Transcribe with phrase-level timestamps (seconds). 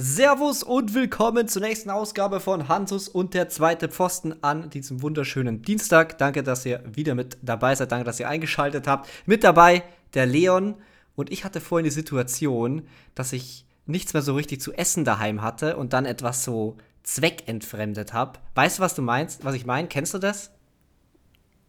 [0.00, 5.62] Servus und willkommen zur nächsten Ausgabe von Hansus und der zweite Pfosten an diesem wunderschönen
[5.62, 6.18] Dienstag.
[6.18, 7.90] Danke, dass ihr wieder mit dabei seid.
[7.90, 9.08] Danke, dass ihr eingeschaltet habt.
[9.26, 9.82] Mit dabei
[10.14, 10.76] der Leon.
[11.16, 12.82] Und ich hatte vorhin die Situation,
[13.16, 18.12] dass ich nichts mehr so richtig zu essen daheim hatte und dann etwas so zweckentfremdet
[18.12, 18.38] habe.
[18.54, 19.88] Weißt du, was du meinst, was ich meine?
[19.88, 20.52] Kennst du das?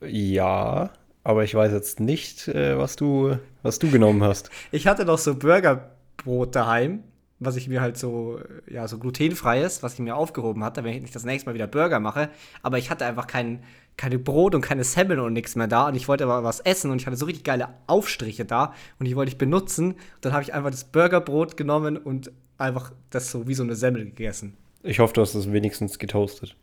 [0.02, 0.92] Ja,
[1.24, 4.52] aber ich weiß jetzt nicht, äh, was, du, was du genommen hast.
[4.72, 7.04] Ich hatte noch so Burgerbrot daheim
[7.40, 11.02] was ich mir halt so, ja, so glutenfreies, was ich mir aufgehoben hatte, wenn ich
[11.02, 12.30] nicht das nächste Mal wieder Burger mache.
[12.62, 13.64] Aber ich hatte einfach kein,
[13.96, 15.88] keine Brot und keine Semmeln und nichts mehr da.
[15.88, 19.06] Und ich wollte aber was essen und ich hatte so richtig geile Aufstriche da und
[19.06, 19.92] die wollte ich benutzen.
[19.92, 23.76] Und dann habe ich einfach das Burgerbrot genommen und einfach das so wie so eine
[23.76, 24.58] Semmel gegessen.
[24.84, 26.56] Ich hoffe, du hast es wenigstens getoastet.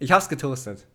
[0.00, 0.86] Ich hab's getoastet.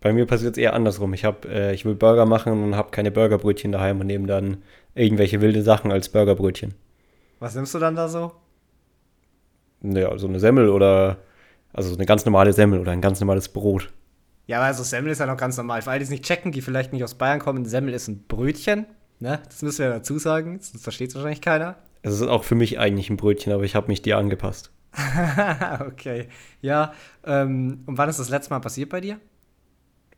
[0.00, 1.14] Bei mir passiert es eher andersrum.
[1.14, 4.62] Ich, hab, äh, ich will Burger machen und habe keine Burgerbrötchen daheim und nehme dann
[4.94, 6.74] irgendwelche wilde Sachen als Burgerbrötchen.
[7.42, 8.30] Was nimmst du dann da so?
[9.80, 11.18] Naja, so eine Semmel oder
[11.72, 13.92] also eine ganz normale Semmel oder ein ganz normales Brot.
[14.46, 15.82] Ja, also Semmel ist ja noch ganz normal.
[15.82, 18.22] Für alle, die es nicht checken, die vielleicht nicht aus Bayern kommen, Semmel ist ein
[18.28, 18.86] Brötchen.
[19.18, 19.40] Ne?
[19.46, 21.78] Das müssen wir ja dazu sagen, sonst versteht es wahrscheinlich keiner.
[22.02, 24.70] Es ist auch für mich eigentlich ein Brötchen, aber ich habe mich dir angepasst.
[25.80, 26.28] okay.
[26.60, 26.92] Ja,
[27.24, 29.18] ähm, und wann ist das letzte Mal passiert bei dir?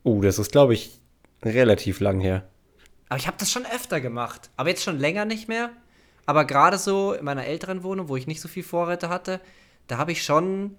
[0.03, 1.01] Oh, das ist, glaube ich,
[1.43, 2.47] relativ lang her.
[3.09, 4.51] Aber ich habe das schon öfter gemacht.
[4.57, 5.71] Aber jetzt schon länger nicht mehr.
[6.25, 9.39] Aber gerade so in meiner älteren Wohnung, wo ich nicht so viel Vorräte hatte,
[9.87, 10.75] da habe ich schon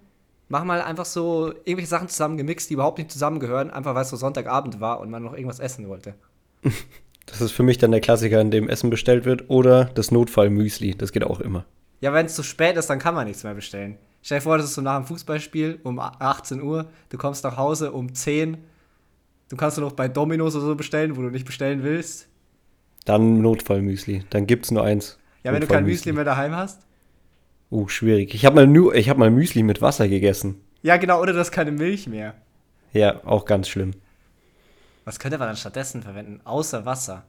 [0.49, 4.79] manchmal einfach so irgendwelche Sachen zusammengemixt, die überhaupt nicht zusammengehören, einfach weil es so Sonntagabend
[4.79, 6.15] war und man noch irgendwas essen wollte.
[7.29, 10.95] Das ist für mich dann der Klassiker, in dem Essen bestellt wird oder das Notfallmüsli.
[10.95, 11.65] Das geht auch immer.
[11.99, 13.97] Ja, wenn es zu spät ist, dann kann man nichts mehr bestellen.
[14.23, 17.57] Stell dir vor, das ist so nach dem Fußballspiel um 18 Uhr, du kommst nach
[17.57, 18.55] Hause um 10
[19.49, 22.27] Du kannst du noch bei Domino's oder so bestellen, wo du nicht bestellen willst.
[23.05, 24.25] Dann Notfallmüsli.
[24.29, 25.17] Dann gibt es nur eins.
[25.47, 26.81] Ja, wenn du kein Müsli mehr daheim hast.
[27.71, 28.33] Uh, schwierig.
[28.33, 30.61] Ich habe mal, hab mal Müsli mit Wasser gegessen.
[30.81, 32.35] Ja, genau, oder du hast keine Milch mehr.
[32.91, 33.91] Ja, auch ganz schlimm.
[35.05, 37.23] Was könnte man dann stattdessen verwenden, außer Wasser?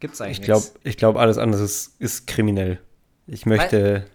[0.00, 2.80] Gibt's eigentlich Ich glaube, ich glaub, alles andere ist, ist kriminell.
[3.26, 4.06] Ich möchte.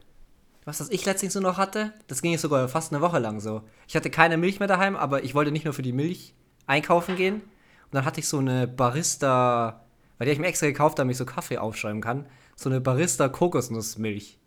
[0.66, 3.40] Was das ich letztens so noch hatte, das ging jetzt sogar fast eine Woche lang
[3.40, 3.62] so.
[3.88, 6.34] Ich hatte keine Milch mehr daheim, aber ich wollte nicht nur für die Milch
[6.66, 7.36] einkaufen gehen.
[7.36, 9.87] Und dann hatte ich so eine Barista
[10.18, 12.26] weil die habe ich mir extra gekauft, damit ich so Kaffee aufschreiben kann.
[12.56, 14.40] So eine Barista Kokosnussmilch.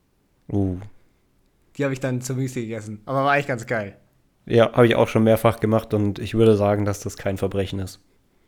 [0.52, 0.78] Uh.
[1.76, 3.00] Die habe ich dann zur Müsli gegessen.
[3.06, 3.96] Aber war eigentlich ganz geil.
[4.46, 7.78] Ja, habe ich auch schon mehrfach gemacht und ich würde sagen, dass das kein Verbrechen
[7.78, 8.00] ist.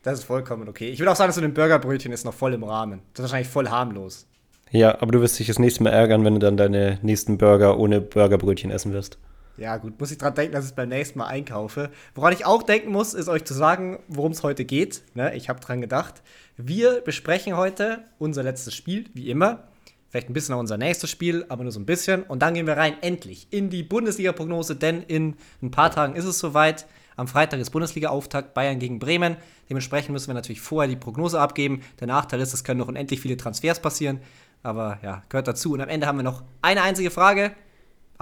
[0.03, 0.89] Das ist vollkommen okay.
[0.89, 3.03] Ich würde auch sagen, dass so ein Burgerbrötchen ist noch voll im Rahmen.
[3.13, 4.27] Das ist wahrscheinlich voll harmlos.
[4.71, 7.79] Ja, aber du wirst dich das nächste Mal ärgern, wenn du dann deine nächsten Burger
[7.79, 9.19] ohne Burgerbrötchen essen wirst.
[9.59, 11.91] Ja, gut, muss ich dran denken, dass ich beim nächsten Mal einkaufe.
[12.15, 15.03] Woran ich auch denken muss, ist euch zu sagen, worum es heute geht.
[15.15, 16.23] Ne, ich habe dran gedacht.
[16.57, 19.65] Wir besprechen heute unser letztes Spiel, wie immer.
[20.09, 22.23] Vielleicht ein bisschen auch unser nächstes Spiel, aber nur so ein bisschen.
[22.23, 26.27] Und dann gehen wir rein, endlich, in die Bundesliga-Prognose, denn in ein paar Tagen ist
[26.27, 26.87] es soweit.
[27.17, 29.37] Am Freitag ist Bundesliga-Auftakt Bayern gegen Bremen.
[29.69, 31.83] Dementsprechend müssen wir natürlich vorher die Prognose abgeben.
[32.01, 34.21] Der Nachteil ist, es können noch unendlich viele Transfers passieren.
[34.63, 35.73] Aber ja, gehört dazu.
[35.73, 37.53] Und am Ende haben wir noch eine einzige Frage.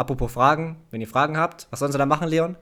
[0.00, 2.56] Apropos Fragen, wenn ihr Fragen habt, was sollen sie da machen, Leon?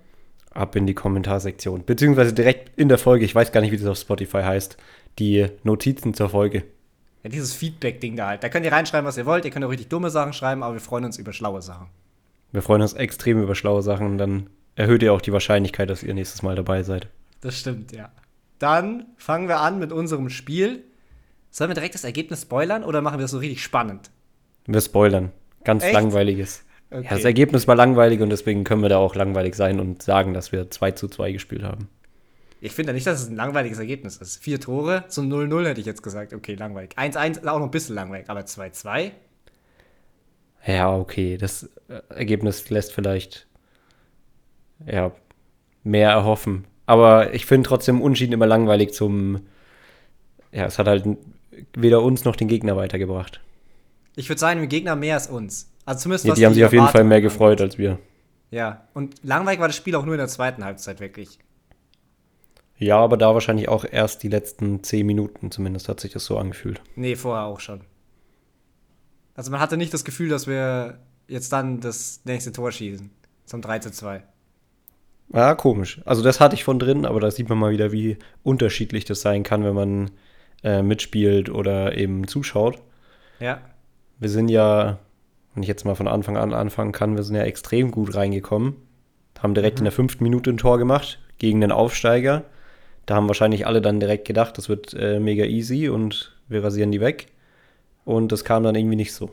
[0.50, 1.84] Ab in die Kommentarsektion.
[1.84, 4.76] Beziehungsweise direkt in der Folge, ich weiß gar nicht, wie das auf Spotify heißt,
[5.20, 6.64] die Notizen zur Folge.
[7.22, 8.42] Ja, dieses Feedback-Ding da halt.
[8.42, 9.44] Da könnt ihr reinschreiben, was ihr wollt.
[9.44, 11.86] Ihr könnt auch richtig dumme Sachen schreiben, aber wir freuen uns über schlaue Sachen.
[12.50, 16.02] Wir freuen uns extrem über schlaue Sachen und dann erhöht ihr auch die Wahrscheinlichkeit, dass
[16.02, 17.06] ihr nächstes Mal dabei seid.
[17.40, 18.10] Das stimmt, ja.
[18.58, 20.82] Dann fangen wir an mit unserem Spiel.
[21.52, 24.10] Sollen wir direkt das Ergebnis spoilern oder machen wir das so richtig spannend?
[24.66, 25.30] Wir spoilern.
[25.62, 25.92] Ganz Echt?
[25.92, 26.64] langweiliges.
[26.90, 27.04] Okay.
[27.04, 30.32] Ja, das Ergebnis war langweilig und deswegen können wir da auch langweilig sein und sagen,
[30.32, 31.88] dass wir 2 zu 2 gespielt haben.
[32.60, 34.42] Ich finde ja nicht, dass es ein langweiliges Ergebnis ist.
[34.42, 36.32] Vier Tore, so 0-0 hätte ich jetzt gesagt.
[36.32, 36.90] Okay, langweilig.
[36.96, 39.12] 1-1 auch noch ein bisschen langweilig, aber 2-2?
[40.66, 41.36] Ja, okay.
[41.36, 43.46] Das äh, Ergebnis lässt vielleicht
[44.86, 45.12] ja,
[45.84, 46.66] mehr erhoffen.
[46.86, 49.46] Aber ich finde trotzdem Unschieden immer langweilig zum.
[50.52, 51.04] Ja, es hat halt
[51.76, 53.40] weder uns noch den Gegner weitergebracht.
[54.16, 55.70] Ich würde sagen, dem Gegner mehr als uns.
[55.88, 57.98] Also zumindest ja, die haben sich auf jeden Fall mehr gefreut als wir.
[58.50, 61.38] Ja, und langweilig war das Spiel auch nur in der zweiten Halbzeit wirklich.
[62.76, 66.36] Ja, aber da wahrscheinlich auch erst die letzten zehn Minuten, zumindest hat sich das so
[66.36, 66.82] angefühlt.
[66.94, 67.80] Nee, vorher auch schon.
[69.34, 73.08] Also man hatte nicht das Gefühl, dass wir jetzt dann das nächste Tor schießen.
[73.46, 74.22] Zum 3 zu 2.
[75.32, 76.02] Ja, komisch.
[76.04, 79.22] Also das hatte ich von drin, aber da sieht man mal wieder, wie unterschiedlich das
[79.22, 80.10] sein kann, wenn man
[80.62, 82.76] äh, mitspielt oder eben zuschaut.
[83.40, 83.62] Ja.
[84.18, 84.98] Wir sind ja
[85.58, 88.76] wenn ich jetzt mal von Anfang an anfangen kann, wir sind ja extrem gut reingekommen.
[89.40, 89.80] Haben direkt mhm.
[89.80, 92.44] in der fünften Minute ein Tor gemacht gegen den Aufsteiger.
[93.06, 96.92] Da haben wahrscheinlich alle dann direkt gedacht, das wird äh, mega easy und wir rasieren
[96.92, 97.32] die weg.
[98.04, 99.30] Und das kam dann irgendwie nicht so.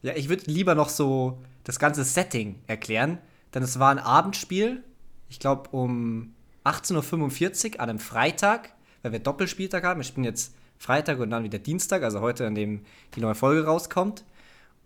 [0.00, 3.18] Ja, ich würde lieber noch so das ganze Setting erklären,
[3.52, 4.82] denn es war ein Abendspiel,
[5.28, 6.32] ich glaube um
[6.64, 8.70] 18.45 Uhr an einem Freitag,
[9.02, 10.00] weil wir Doppelspieltag haben.
[10.00, 12.80] Wir spielen jetzt Freitag und dann wieder Dienstag, also heute, an dem
[13.14, 14.24] die neue Folge rauskommt.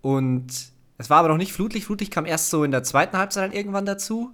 [0.03, 0.47] Und
[0.99, 1.87] es war aber noch nicht Flutlicht.
[1.87, 4.31] Flutlicht kam erst so in der zweiten Halbzeit dann irgendwann dazu.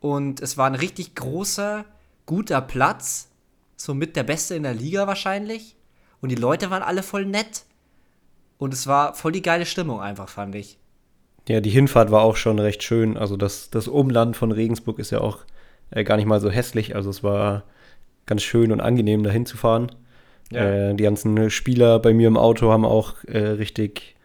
[0.00, 1.84] Und es war ein richtig großer,
[2.26, 3.30] guter Platz.
[3.76, 5.76] So mit der Beste in der Liga wahrscheinlich.
[6.20, 7.64] Und die Leute waren alle voll nett.
[8.58, 10.78] Und es war voll die geile Stimmung einfach, fand ich.
[11.48, 13.16] Ja, die Hinfahrt war auch schon recht schön.
[13.16, 15.40] Also das, das Umland von Regensburg ist ja auch
[15.90, 16.96] äh, gar nicht mal so hässlich.
[16.96, 17.64] Also es war
[18.26, 19.92] ganz schön und angenehm, da hinzufahren.
[20.50, 20.90] Ja.
[20.90, 24.16] Äh, die ganzen Spieler bei mir im Auto haben auch äh, richtig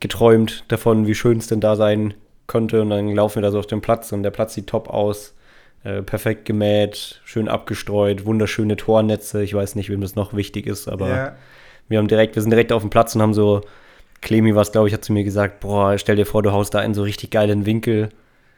[0.00, 2.14] geträumt davon, wie schön es denn da sein
[2.46, 2.82] könnte.
[2.82, 5.34] Und dann laufen wir da so auf dem Platz und der Platz sieht top aus.
[5.82, 9.42] Äh, perfekt gemäht, schön abgestreut, wunderschöne Tornetze.
[9.42, 11.36] Ich weiß nicht, wem das noch wichtig ist, aber ja.
[11.88, 13.62] wir haben direkt, wir sind direkt auf dem Platz und haben so,
[14.20, 16.80] Clemi was, glaube ich, hat zu mir gesagt, boah, stell dir vor, du haust da
[16.80, 18.10] einen so richtig geilen Winkel.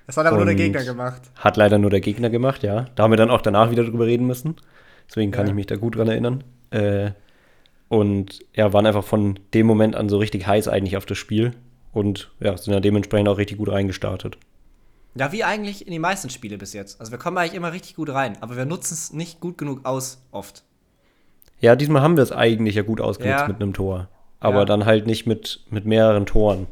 [0.06, 1.23] Das hat aber nur der Gegner gemacht.
[1.37, 2.87] Hat leider nur der Gegner gemacht, ja.
[2.97, 4.56] Da haben wir dann auch danach wieder drüber reden müssen.
[5.09, 5.53] Deswegen kann ja.
[5.53, 6.43] ich mich da gut dran erinnern.
[6.71, 7.12] Äh,
[7.93, 11.55] und ja, waren einfach von dem Moment an so richtig heiß eigentlich auf das Spiel
[11.93, 14.39] und ja, sind dann dementsprechend auch richtig gut reingestartet.
[15.15, 17.00] Ja, wie eigentlich in die meisten Spiele bis jetzt.
[17.00, 19.85] Also wir kommen eigentlich immer richtig gut rein, aber wir nutzen es nicht gut genug
[19.85, 20.62] aus, oft.
[21.61, 23.49] Ja, diesmal haben wir es eigentlich ja gut ausgenutzt ja.
[23.49, 24.09] mit einem Tor.
[24.41, 24.65] Aber ja.
[24.65, 26.69] dann halt nicht mit, mit mehreren Toren.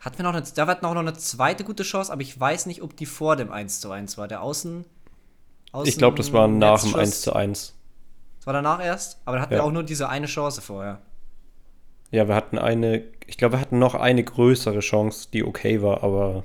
[0.00, 2.80] Hatten wir noch eine, da war noch eine zweite gute Chance, aber ich weiß nicht,
[2.80, 4.26] ob die vor dem 1 zu 1 war.
[4.26, 4.86] Der Außen.
[5.72, 7.74] Außen ich glaube, das war nach dem 1 zu 1.
[8.42, 9.60] Das war danach erst, aber da hatten ja.
[9.60, 11.00] wir auch nur diese eine Chance vorher.
[12.10, 16.02] Ja, wir hatten eine, ich glaube, wir hatten noch eine größere Chance, die okay war,
[16.02, 16.42] aber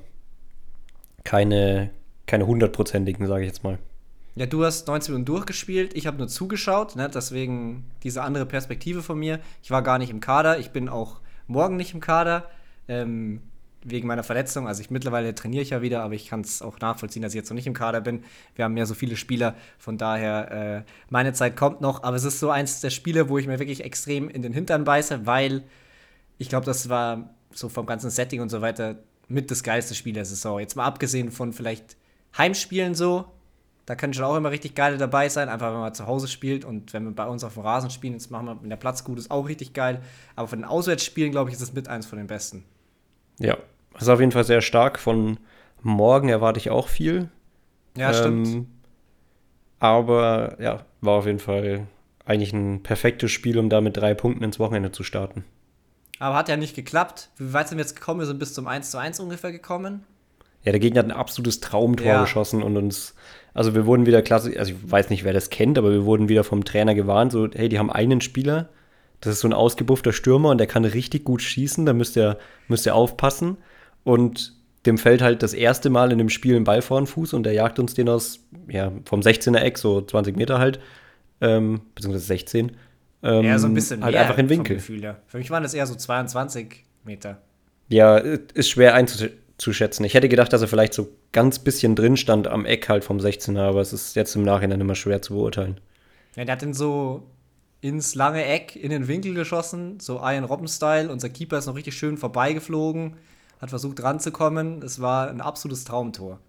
[1.24, 1.90] keine,
[2.28, 3.80] keine hundertprozentigen, sage ich jetzt mal.
[4.36, 7.10] Ja, du hast 19 Minuten durchgespielt, ich habe nur zugeschaut, ne?
[7.12, 9.40] deswegen diese andere Perspektive von mir.
[9.64, 12.48] Ich war gar nicht im Kader, ich bin auch morgen nicht im Kader.
[12.88, 13.42] Ähm,
[13.89, 14.68] wegen meiner Verletzung.
[14.68, 17.38] Also ich mittlerweile trainiere ich ja wieder, aber ich kann es auch nachvollziehen, dass ich
[17.38, 18.24] jetzt noch nicht im Kader bin.
[18.56, 22.04] Wir haben ja so viele Spieler, von daher äh, meine Zeit kommt noch.
[22.04, 24.84] Aber es ist so eins der Spiele, wo ich mir wirklich extrem in den Hintern
[24.84, 25.63] beiße, weil
[26.38, 28.98] ich glaube, das war so vom ganzen Setting und so weiter
[29.28, 30.60] mit das geilste Spiel der Saison.
[30.60, 31.98] Jetzt mal abgesehen von vielleicht
[32.38, 33.25] Heimspielen so,
[33.86, 36.66] da können schon auch immer richtig geile dabei sein, einfach wenn man zu Hause spielt
[36.66, 39.04] und wenn wir bei uns auf dem Rasen spielen, jetzt machen wir, wenn der Platz
[39.04, 40.01] gut ist, auch richtig geil.
[40.36, 42.66] Aber von den Auswärtsspielen, glaube ich, ist es mit eins von den besten.
[43.39, 43.57] Ja,
[43.98, 45.00] das ist auf jeden Fall sehr stark.
[45.00, 45.40] Von
[45.82, 47.30] morgen erwarte ich auch viel.
[47.96, 48.68] Ja, ähm, stimmt.
[49.80, 51.88] Aber ja, war auf jeden Fall
[52.26, 55.46] eigentlich ein perfektes Spiel, um da mit drei Punkten ins Wochenende zu starten.
[56.20, 57.30] Aber hat ja nicht geklappt.
[57.38, 58.20] Wie weit sind wir jetzt gekommen?
[58.20, 60.04] Wir sind bis zum 1 zu 1 ungefähr gekommen.
[60.64, 62.22] Ja, der Gegner hat ein absolutes Traumtor ja.
[62.22, 63.16] geschossen und uns,
[63.54, 66.30] also wir wurden wieder klasse, also ich weiß nicht, wer das kennt, aber wir wurden
[66.30, 68.68] wieder vom Trainer gewarnt, so, hey, die haben einen Spieler,
[69.22, 72.38] das ist so ein ausgebuffter Stürmer und der kann richtig gut schießen, da müsst ihr,
[72.68, 73.58] müsst ihr aufpassen.
[74.07, 74.54] Und
[74.86, 77.44] dem fällt halt das erste Mal in dem Spiel ein Ball vor den Fuß und
[77.44, 78.39] der jagt uns den aus,
[78.69, 80.80] ja, vom 16er Eck, so 20 Meter halt,
[81.42, 82.71] ähm, beziehungsweise 16.
[83.21, 84.77] Ähm, ja, so ein bisschen halt einfach in Winkel.
[84.77, 85.18] Gefühl, ja.
[85.27, 87.42] Für mich waren das eher so 22 Meter.
[87.89, 90.06] Ja, ist schwer einzuschätzen.
[90.06, 93.18] Ich hätte gedacht, dass er vielleicht so ganz bisschen drin stand am Eck halt vom
[93.18, 95.81] 16er, aber es ist jetzt im Nachhinein immer schwer zu beurteilen.
[96.38, 97.24] Ja, der hat den so
[97.81, 101.12] ins lange Eck in den Winkel geschossen, so Ian Robben-Style.
[101.12, 103.18] Unser Keeper ist noch richtig schön vorbeigeflogen,
[103.59, 104.81] hat versucht ranzukommen.
[104.81, 106.39] Es war ein absolutes Traumtor.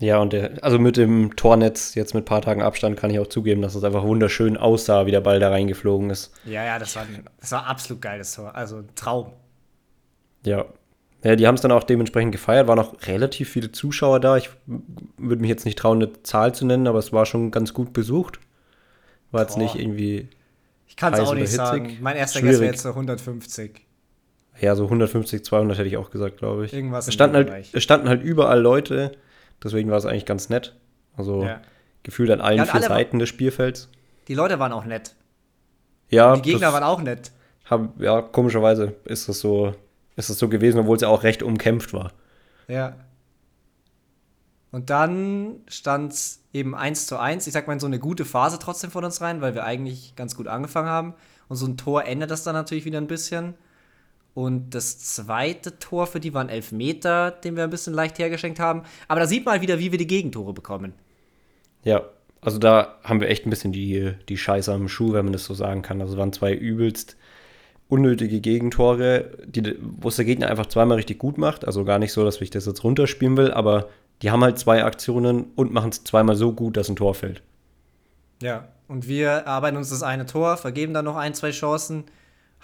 [0.00, 3.18] Ja, und der, also mit dem Tornetz, jetzt mit ein paar Tagen Abstand, kann ich
[3.18, 6.32] auch zugeben, dass es einfach wunderschön aussah, wie der Ball da reingeflogen ist.
[6.44, 7.06] Ja, ja, das war,
[7.40, 8.54] das war ein absolut geiles Tor.
[8.54, 9.32] Also ein Traum.
[10.44, 10.64] Ja.
[11.22, 12.66] Ja, die haben es dann auch dementsprechend gefeiert.
[12.66, 14.36] Waren auch relativ viele Zuschauer da.
[14.36, 14.50] Ich
[15.16, 17.94] würde mich jetzt nicht trauen, eine Zahl zu nennen, aber es war schon ganz gut
[17.94, 18.40] besucht.
[19.30, 19.62] War jetzt Boah.
[19.62, 20.28] nicht irgendwie
[20.94, 21.98] ich kann es auch nicht sagen.
[22.00, 22.52] Mein erster Schwierig.
[22.52, 23.84] Guess wäre jetzt so 150.
[24.60, 26.72] Ja, so 150, 200 hätte ich auch gesagt, glaube ich.
[26.72, 27.08] Irgendwas.
[27.08, 29.12] Es standen, halt, es standen halt überall Leute,
[29.62, 30.76] deswegen war es eigentlich ganz nett.
[31.16, 31.60] Also ja.
[32.02, 33.88] gefühlt an allen ja, vier Seiten des Spielfelds.
[34.28, 35.14] Die Leute waren auch nett.
[36.08, 36.32] Ja.
[36.32, 37.32] Und die Gegner waren auch nett.
[37.64, 39.74] Hab, ja, komischerweise ist das so,
[40.16, 42.12] ist das so gewesen, obwohl es ja auch recht umkämpft war.
[42.68, 42.96] Ja.
[44.70, 47.46] Und dann stand es eben 1 zu 1.
[47.46, 50.36] Ich sag mal, so eine gute Phase trotzdem von uns rein, weil wir eigentlich ganz
[50.36, 51.14] gut angefangen haben.
[51.48, 53.54] Und so ein Tor ändert das dann natürlich wieder ein bisschen.
[54.34, 58.58] Und das zweite Tor für die waren elf Meter, den wir ein bisschen leicht hergeschenkt
[58.58, 58.82] haben.
[59.06, 60.92] Aber da sieht man halt wieder, wie wir die Gegentore bekommen.
[61.84, 62.02] Ja,
[62.40, 65.44] also da haben wir echt ein bisschen die, die Scheiße am Schuh, wenn man das
[65.44, 66.00] so sagen kann.
[66.00, 67.16] Also waren zwei übelst
[67.88, 71.64] unnötige Gegentore, die, wo es der Gegner einfach zweimal richtig gut macht.
[71.64, 73.88] Also gar nicht so, dass ich das jetzt runterspielen will, aber
[74.22, 77.42] die haben halt zwei Aktionen und machen es zweimal so gut, dass ein Tor fällt.
[78.42, 82.04] Ja, und wir arbeiten uns das eine Tor, vergeben dann noch ein, zwei Chancen,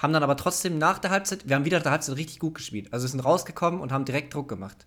[0.00, 2.54] haben dann aber trotzdem nach der Halbzeit, wir haben wieder nach der Halbzeit richtig gut
[2.54, 2.88] gespielt.
[2.90, 4.86] Also sind rausgekommen und haben direkt Druck gemacht.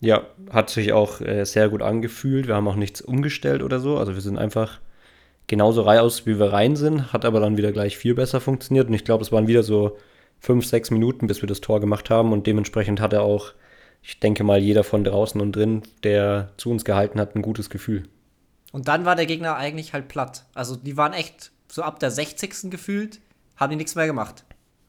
[0.00, 2.46] Ja, hat sich auch äh, sehr gut angefühlt.
[2.46, 3.96] Wir haben auch nichts umgestellt oder so.
[3.98, 4.80] Also wir sind einfach
[5.46, 8.88] genauso aus, wie wir rein sind, hat aber dann wieder gleich viel besser funktioniert.
[8.88, 9.96] Und ich glaube, es waren wieder so
[10.38, 12.32] fünf, sechs Minuten, bis wir das Tor gemacht haben.
[12.32, 13.52] Und dementsprechend hatte auch,
[14.02, 17.70] ich denke mal, jeder von draußen und drin, der zu uns gehalten hat, ein gutes
[17.70, 18.02] Gefühl.
[18.72, 20.44] Und dann war der Gegner eigentlich halt platt.
[20.52, 22.70] Also die waren echt so ab der 60.
[22.70, 23.20] gefühlt,
[23.62, 24.44] haben die nichts mehr gemacht.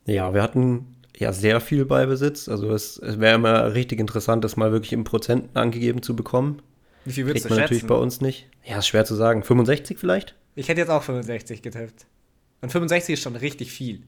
[0.06, 2.50] Ja, wir hatten ja sehr viel Beibesitz.
[2.50, 6.62] Also es, es wäre immer richtig interessant, das mal wirklich in Prozenten angegeben zu bekommen.
[7.06, 7.74] Wie viel würdest Kriegt man schätzen?
[7.76, 8.48] natürlich bei uns nicht.
[8.66, 9.44] Ja, ist schwer zu sagen.
[9.44, 10.36] 65 vielleicht?
[10.56, 12.06] Ich hätte jetzt auch 65 getippt.
[12.62, 14.04] Und 65 ist schon richtig viel.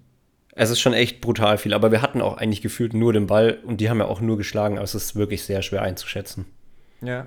[0.57, 3.59] Es ist schon echt brutal viel, aber wir hatten auch eigentlich gefühlt nur den Ball
[3.65, 6.45] und die haben ja auch nur geschlagen, aber es ist wirklich sehr schwer einzuschätzen.
[7.01, 7.25] Ja.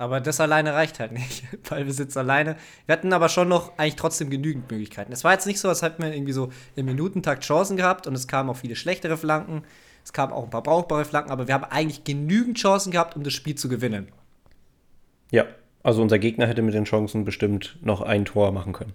[0.00, 1.44] Aber das alleine reicht halt nicht.
[1.68, 2.56] Ballbesitz alleine.
[2.86, 5.12] Wir hatten aber schon noch eigentlich trotzdem genügend Möglichkeiten.
[5.12, 8.14] Es war jetzt nicht so, als hätten wir irgendwie so im Minutentakt Chancen gehabt und
[8.14, 9.62] es kamen auch viele schlechtere Flanken.
[10.04, 13.24] Es kamen auch ein paar brauchbare Flanken, aber wir haben eigentlich genügend Chancen gehabt, um
[13.24, 14.08] das Spiel zu gewinnen.
[15.30, 15.44] Ja,
[15.82, 18.92] also unser Gegner hätte mit den Chancen bestimmt noch ein Tor machen können.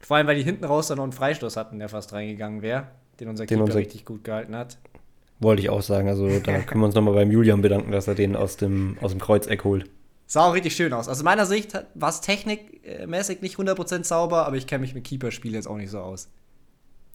[0.00, 2.86] Vor allem, weil die hinten raus dann noch einen Freistoß hatten, der fast reingegangen wäre,
[3.20, 4.78] den unser Den Keeper unser- richtig gut gehalten hat.
[5.40, 6.08] Wollte ich auch sagen.
[6.08, 9.10] Also da können wir uns nochmal beim Julian bedanken, dass er den aus dem, aus
[9.10, 9.90] dem Kreuzeck holt.
[10.26, 11.08] Sah auch richtig schön aus.
[11.08, 15.52] Aus meiner Sicht war es technikmäßig nicht 100% sauber, aber ich kenne mich mit Keeper-Spiel
[15.52, 16.28] jetzt auch nicht so aus.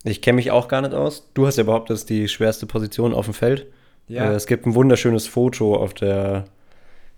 [0.04, 1.30] Ich kenne mich auch gar nicht aus.
[1.34, 3.68] Du hast ja behauptet, das die schwerste Position auf dem Feld.
[4.10, 6.46] Äh, es gibt ein wunderschönes Foto auf der,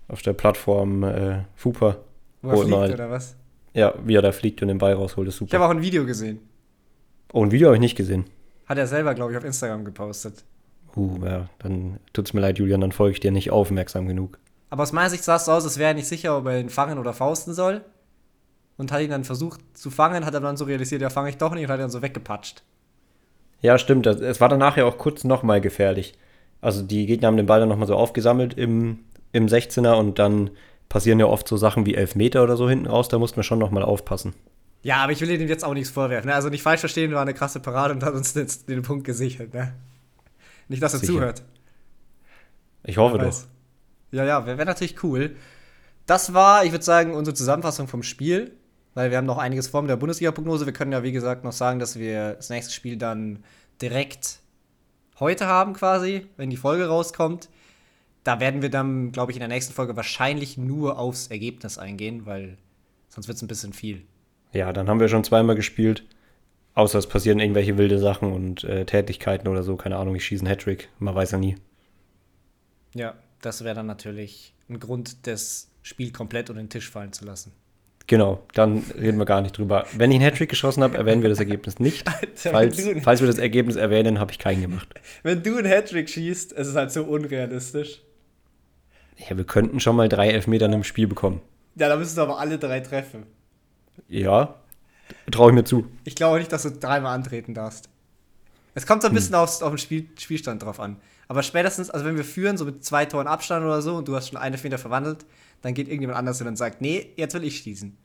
[0.08, 1.98] auf der Plattform äh, Fupa.
[2.42, 3.36] wo er fliegt, immer- oder was?
[3.74, 5.54] Ja, wie er da fliegt und den Ball rausholt, ist Ich super.
[5.54, 6.40] habe auch ein Video gesehen.
[7.32, 8.24] Oh, ein Video habe ich nicht gesehen.
[8.66, 10.44] Hat er selber, glaube ich, auf Instagram gepostet.
[10.94, 14.38] Uh, ja, dann tut's mir leid, Julian, dann folge ich dir nicht aufmerksam genug.
[14.72, 16.58] Aber aus meiner Sicht sah es so aus, als wäre er nicht sicher, ob er
[16.58, 17.82] ihn fangen oder fausten soll.
[18.78, 21.36] Und hat ihn dann versucht zu fangen, hat er dann so realisiert, ja, fange ich
[21.36, 22.62] doch nicht und hat ihn dann so weggepatscht.
[23.60, 24.06] Ja, stimmt.
[24.06, 26.14] Es war dann nachher auch kurz nochmal gefährlich.
[26.62, 29.00] Also die Gegner haben den Ball dann nochmal so aufgesammelt im,
[29.32, 30.48] im 16er und dann
[30.88, 33.10] passieren ja oft so Sachen wie Elfmeter oder so hinten raus.
[33.10, 34.32] Da mussten wir schon nochmal aufpassen.
[34.82, 36.30] Ja, aber ich will ihm jetzt auch nichts vorwerfen.
[36.30, 36.34] Ne?
[36.34, 39.52] Also nicht falsch verstehen, war eine krasse Parade und hat uns jetzt den Punkt gesichert.
[39.52, 39.74] Ne?
[40.68, 41.12] Nicht, dass er Sicher.
[41.12, 41.42] zuhört.
[42.84, 43.51] Ich hoffe doch.
[44.12, 45.36] Ja, ja, wäre wär natürlich cool.
[46.06, 48.52] Das war, ich würde sagen, unsere Zusammenfassung vom Spiel,
[48.94, 50.66] weil wir haben noch einiges vor mit der Bundesliga-Prognose.
[50.66, 53.42] Wir können ja, wie gesagt, noch sagen, dass wir das nächste Spiel dann
[53.80, 54.40] direkt
[55.18, 57.48] heute haben, quasi, wenn die Folge rauskommt.
[58.24, 62.26] Da werden wir dann, glaube ich, in der nächsten Folge wahrscheinlich nur aufs Ergebnis eingehen,
[62.26, 62.58] weil
[63.08, 64.02] sonst wird es ein bisschen viel.
[64.52, 66.04] Ja, dann haben wir schon zweimal gespielt.
[66.74, 69.76] Außer es passieren irgendwelche wilde Sachen und äh, Tätigkeiten oder so.
[69.76, 70.88] Keine Ahnung, ich schieße einen Hattrick.
[70.98, 71.56] Man weiß ja nie.
[72.94, 77.24] Ja, das wäre dann natürlich ein Grund, das Spiel komplett unter den Tisch fallen zu
[77.24, 77.52] lassen.
[78.06, 79.86] Genau, dann reden wir gar nicht drüber.
[79.96, 82.06] Wenn ich einen Hattrick geschossen habe, erwähnen wir das Ergebnis nicht.
[82.08, 84.88] Alter, Falls, du, falls wir das Ergebnis erwähnen, habe ich keinen gemacht.
[85.22, 88.00] wenn du einen Hattrick schießt, ist es halt so unrealistisch.
[89.16, 91.40] Ja, wir könnten schon mal drei Elfmeter in einem Spiel bekommen.
[91.76, 93.24] Ja, da müssen aber alle drei treffen.
[94.08, 94.56] Ja,
[95.30, 95.86] traue ich mir zu.
[96.04, 97.88] Ich glaube nicht, dass du dreimal antreten darfst.
[98.74, 100.96] Es kommt so ein bisschen aufs, auf den Spiel, Spielstand drauf an.
[101.32, 104.14] Aber spätestens, also wenn wir führen, so mit zwei Toren Abstand oder so, und du
[104.14, 105.24] hast schon eine Meter verwandelt,
[105.62, 107.96] dann geht irgendjemand anders hin und sagt, nee, jetzt will ich schießen.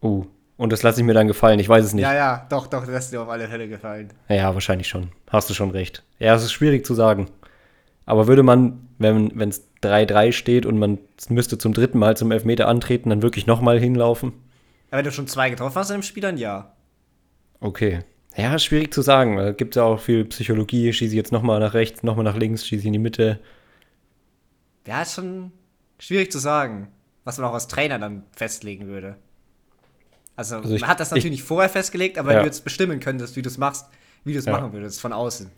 [0.00, 0.24] Oh,
[0.56, 1.60] und das lasse ich mir dann gefallen.
[1.60, 2.02] Ich weiß es nicht.
[2.02, 4.12] Ja, ja, doch, doch, das ist dir auf alle Fälle gefallen.
[4.28, 5.12] Ja, wahrscheinlich schon.
[5.30, 6.02] Hast du schon recht.
[6.18, 7.30] Ja, es ist schwierig zu sagen.
[8.06, 12.66] Aber würde man, wenn es 3-3 steht und man müsste zum dritten Mal zum Elfmeter
[12.66, 14.32] antreten, dann wirklich nochmal hinlaufen?
[14.90, 16.74] Aber wenn du schon zwei getroffen hast in dem Spiel, dann ja.
[17.60, 18.00] Okay.
[18.36, 19.36] Ja, schwierig zu sagen.
[19.36, 20.92] Da gibt es ja auch viel Psychologie.
[20.92, 23.38] Schieße ich jetzt nochmal nach rechts, nochmal nach links, schieße ich in die Mitte.
[24.86, 25.52] Ja, ist schon
[25.98, 26.88] schwierig zu sagen,
[27.24, 29.16] was man auch als Trainer dann festlegen würde.
[30.36, 32.36] Also, Also ich- man hat das ich- natürlich nicht vorher festgelegt, aber Ja.
[32.38, 33.86] wenn du jetzt bestimmen könntest, wie du es machst,
[34.24, 34.52] wie du es Ja.
[34.52, 35.50] machen würdest, von außen.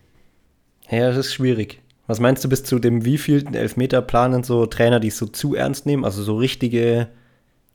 [0.91, 1.81] Ja, das ist schwierig.
[2.07, 5.55] Was meinst du bis zu dem wievielten Elfmeter planen so Trainer, die es so zu
[5.57, 6.05] ernst nehmen?
[6.05, 7.09] Also so richtige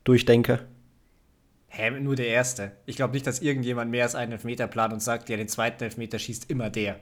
[0.06, 0.60] Durchdenker?
[1.74, 2.74] Hä, nur der Erste.
[2.86, 5.82] Ich glaube nicht, dass irgendjemand mehr als einen Elfmeter plant und sagt, ja, den zweiten
[5.86, 7.00] Elfmeter schießt immer der.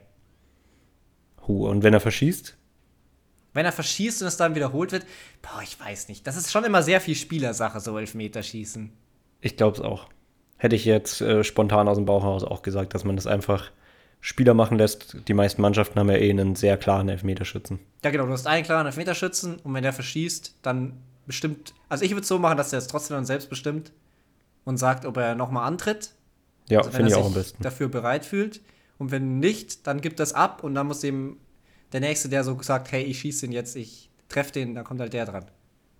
[1.47, 2.55] Huh, und wenn er verschießt?
[3.55, 5.07] Wenn er verschießt und es dann wiederholt wird,
[5.41, 6.27] boah, ich weiß nicht.
[6.27, 8.93] Das ist schon immer sehr viel Spielersache, so Elfmeter schießen.
[9.41, 10.07] Ich glaube es auch.
[10.57, 13.71] Hätte ich jetzt äh, spontan aus dem Bauch heraus auch gesagt, dass man das einfach
[14.21, 15.17] Spieler machen lässt.
[15.27, 17.79] Die meisten Mannschaften haben ja eh einen sehr klaren Elfmeterschützen.
[18.03, 21.73] Ja, genau, du hast einen klaren Elfmeterschützen und wenn der verschießt, dann bestimmt.
[21.87, 23.91] Also ich würde es so machen, dass er es trotzdem dann selbst bestimmt
[24.69, 26.11] und sagt, ob er nochmal antritt.
[26.69, 27.63] Ja, Also wenn finde ich er auch am besten.
[27.63, 28.61] dafür bereit fühlt.
[28.99, 31.37] Und wenn nicht, dann gibt das ab und dann muss eben
[31.91, 34.99] der Nächste, der so sagt, hey, ich schieße den jetzt, ich treffe den, dann kommt
[35.01, 35.45] halt der dran.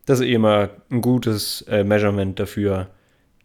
[0.06, 2.90] Das ist eh immer ein gutes äh, Measurement dafür,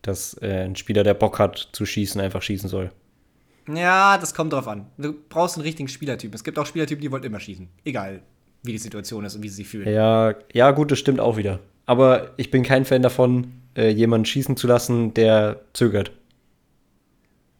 [0.02, 2.90] dass äh, ein Spieler, der Bock hat zu schießen, einfach schießen soll.
[3.72, 4.86] Ja, das kommt drauf an.
[4.98, 6.34] Du brauchst einen richtigen Spielertypen.
[6.34, 7.66] Es gibt auch Spielertypen, die wollen immer schießen.
[7.84, 8.20] Egal,
[8.62, 9.88] wie die Situation ist und wie sie sich fühlen.
[9.90, 11.60] Ja, ja, gut, das stimmt auch wieder.
[11.86, 16.12] Aber ich bin kein Fan davon, äh, jemanden schießen zu lassen, der zögert.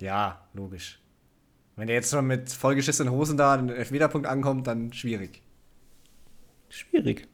[0.00, 1.00] Ja, logisch.
[1.76, 5.42] Wenn der jetzt schon mit vollgeschissenen Hosen da an den Elfmeterpunkt ankommt, dann schwierig.
[6.68, 7.28] Schwierig.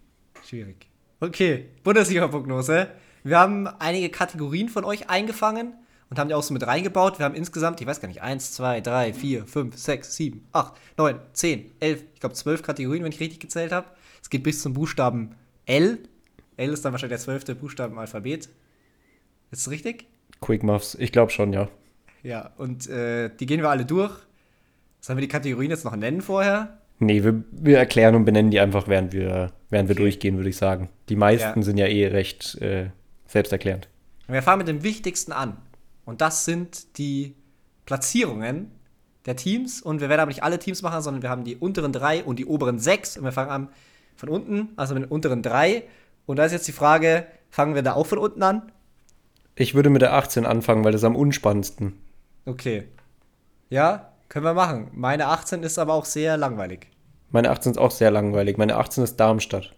[0.47, 0.89] Schwierig.
[1.21, 2.89] Okay, Bundesliga-Prognose.
[3.23, 5.75] Wir haben einige Kategorien von euch eingefangen
[6.09, 7.19] und haben die auch so mit reingebaut.
[7.19, 10.73] Wir haben insgesamt, ich weiß gar nicht, 1, 2, 3, 4, 5, 6, 7, 8,
[10.97, 13.89] 9, 10, 11, ich glaube 12 Kategorien, wenn ich richtig gezählt habe.
[14.23, 15.35] Es geht bis zum Buchstaben
[15.67, 15.99] L.
[16.61, 18.49] L ist dann wahrscheinlich der zwölfte Buchstabe im Alphabet.
[19.51, 20.07] Ist das richtig?
[20.41, 21.69] Quick Muffs, ich glaube schon, ja.
[22.23, 24.13] Ja, und äh, die gehen wir alle durch.
[25.01, 26.79] Sollen wir die Kategorien jetzt noch nennen vorher?
[26.99, 30.57] Nee, wir, wir erklären und benennen die einfach, während wir, während wir durchgehen, würde ich
[30.59, 30.91] sagen.
[31.09, 31.65] Die meisten Ja.
[31.65, 32.91] sind ja eh recht äh,
[33.27, 33.89] selbsterklärend.
[34.29, 35.57] Wir fangen mit dem Wichtigsten an.
[36.05, 37.35] Und das sind die
[37.87, 38.71] Platzierungen
[39.27, 39.81] der Teams.
[39.81, 42.39] Und wir werden aber nicht alle Teams machen, sondern wir haben die unteren drei und
[42.39, 43.17] die oberen sechs.
[43.17, 43.69] Und wir fangen an
[44.17, 45.85] von unten, also mit den unteren drei.
[46.31, 48.71] Und da ist jetzt die Frage, fangen wir da auch von unten an?
[49.57, 51.99] Ich würde mit der 18 anfangen, weil das ist am unspannendsten.
[52.47, 52.87] Okay.
[53.69, 54.93] Ja, können wir machen.
[54.93, 56.87] Meine 18 ist aber auch sehr langweilig.
[57.31, 58.59] Meine 18 ist auch sehr langweilig.
[58.59, 59.75] Meine 18 ist Darmstadt.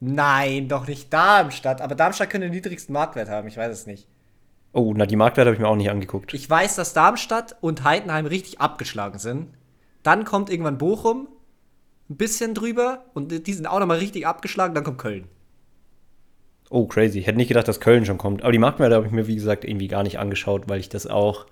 [0.00, 1.80] Nein, doch nicht Darmstadt.
[1.80, 3.46] Aber Darmstadt könnte den niedrigsten Marktwert haben.
[3.46, 4.08] Ich weiß es nicht.
[4.72, 6.34] Oh, na, die Marktwerte habe ich mir auch nicht angeguckt.
[6.34, 9.54] Ich weiß, dass Darmstadt und Heidenheim richtig abgeschlagen sind.
[10.02, 11.28] Dann kommt irgendwann Bochum,
[12.10, 14.74] ein bisschen drüber und die sind auch nochmal richtig abgeschlagen.
[14.74, 15.28] Dann kommt Köln.
[16.74, 17.20] Oh, crazy.
[17.20, 18.42] Ich hätte nicht gedacht, dass Köln schon kommt.
[18.42, 21.06] Aber die Marktwerte habe ich mir, wie gesagt, irgendwie gar nicht angeschaut, weil ich das
[21.06, 21.46] auch,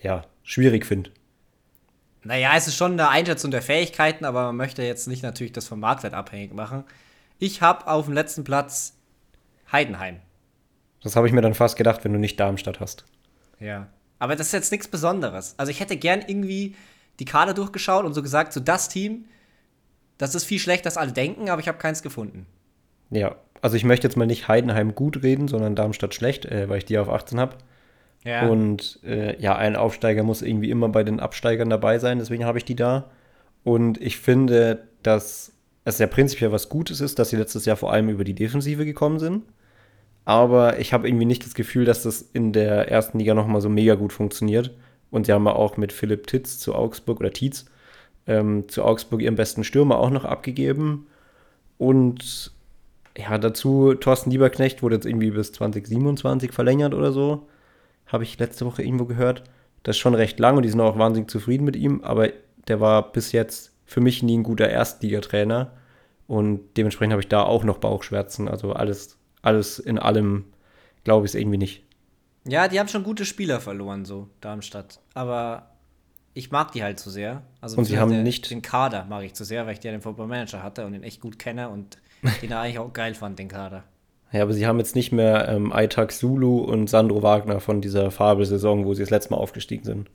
[0.00, 1.10] ja, schwierig finde.
[2.22, 5.68] Naja, es ist schon eine Einschätzung der Fähigkeiten, aber man möchte jetzt nicht natürlich das
[5.68, 6.84] vom Marktwert abhängig machen.
[7.38, 8.96] Ich habe auf dem letzten Platz
[9.70, 10.20] Heidenheim.
[11.02, 13.04] Das habe ich mir dann fast gedacht, wenn du nicht Darmstadt hast.
[13.60, 13.88] Ja.
[14.18, 15.56] Aber das ist jetzt nichts Besonderes.
[15.58, 16.74] Also ich hätte gern irgendwie
[17.18, 19.26] die Kader durchgeschaut und so gesagt, so das Team,
[20.16, 22.46] das ist viel schlechter, als alle denken, aber ich habe keins gefunden.
[23.10, 26.76] Ja, also ich möchte jetzt mal nicht Heidenheim gut reden, sondern Darmstadt schlecht, äh, weil
[26.76, 27.56] ich die auf 18 habe.
[28.22, 28.46] Ja.
[28.46, 32.58] Und äh, ja, ein Aufsteiger muss irgendwie immer bei den Absteigern dabei sein, deswegen habe
[32.58, 33.10] ich die da.
[33.62, 35.52] Und ich finde, dass
[35.86, 38.84] es ja prinzipiell was Gutes ist, dass sie letztes Jahr vor allem über die Defensive
[38.84, 39.44] gekommen sind.
[40.26, 43.70] Aber ich habe irgendwie nicht das Gefühl, dass das in der ersten Liga nochmal so
[43.70, 44.72] mega gut funktioniert.
[45.10, 47.64] Und sie haben ja auch mit Philipp Titz zu Augsburg oder Tietz
[48.26, 51.06] ähm, zu Augsburg ihren besten Stürmer auch noch abgegeben.
[51.78, 52.53] Und
[53.16, 57.48] ja, dazu Thorsten Lieberknecht wurde jetzt irgendwie bis 2027 verlängert oder so.
[58.06, 59.44] Habe ich letzte Woche irgendwo gehört.
[59.82, 62.30] Das ist schon recht lang und die sind auch wahnsinnig zufrieden mit ihm, aber
[62.68, 65.72] der war bis jetzt für mich nie ein guter Erstligatrainer
[66.26, 68.48] und dementsprechend habe ich da auch noch Bauchschmerzen.
[68.48, 70.46] Also alles, alles in allem
[71.04, 71.84] glaube ich es irgendwie nicht.
[72.46, 75.00] Ja, die haben schon gute Spieler verloren, so Darmstadt.
[75.14, 75.73] Aber
[76.34, 77.42] ich mag die halt zu sehr.
[77.60, 80.26] Also Und sie haben nicht- Den Kader mag ich zu sehr, weil ich den Football
[80.26, 81.98] Manager hatte und den echt gut kenne und
[82.42, 83.84] den eigentlich auch geil fand, den Kader.
[84.32, 88.10] Ja, aber sie haben jetzt nicht mehr ähm, Aitak Zulu und Sandro Wagner von dieser
[88.10, 90.10] Fabelsaison, wo sie das letzte Mal aufgestiegen sind.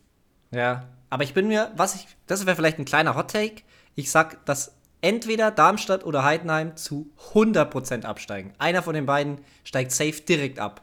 [0.52, 0.84] Ja.
[1.10, 3.64] Aber ich bin mir, was ich, das wäre vielleicht ein kleiner Hot Take.
[3.96, 8.52] Ich sag, dass entweder Darmstadt oder Heidenheim zu 100% absteigen.
[8.60, 10.82] Einer von den beiden steigt safe direkt ab.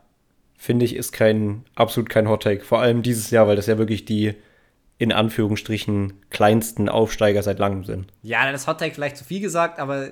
[0.57, 2.65] Finde ich, ist kein, absolut kein Hot Take.
[2.65, 4.35] Vor allem dieses Jahr, weil das ja wirklich die
[4.99, 8.07] in Anführungsstrichen kleinsten Aufsteiger seit langem sind.
[8.23, 10.09] Ja, ist Hot Take vielleicht zu viel gesagt, aber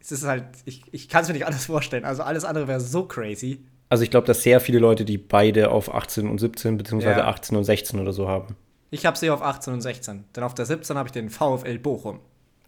[0.00, 2.04] es ist halt, ich, ich kann es mir nicht anders vorstellen.
[2.04, 3.64] Also alles andere wäre so crazy.
[3.88, 7.28] Also ich glaube, dass sehr viele Leute, die beide auf 18 und 17 beziehungsweise Ja.
[7.28, 8.54] 18 und 16 oder so haben.
[8.90, 10.24] Ich habe sie auf 18 und 16.
[10.36, 12.20] Denn auf der 17 habe ich den VfL Bochum.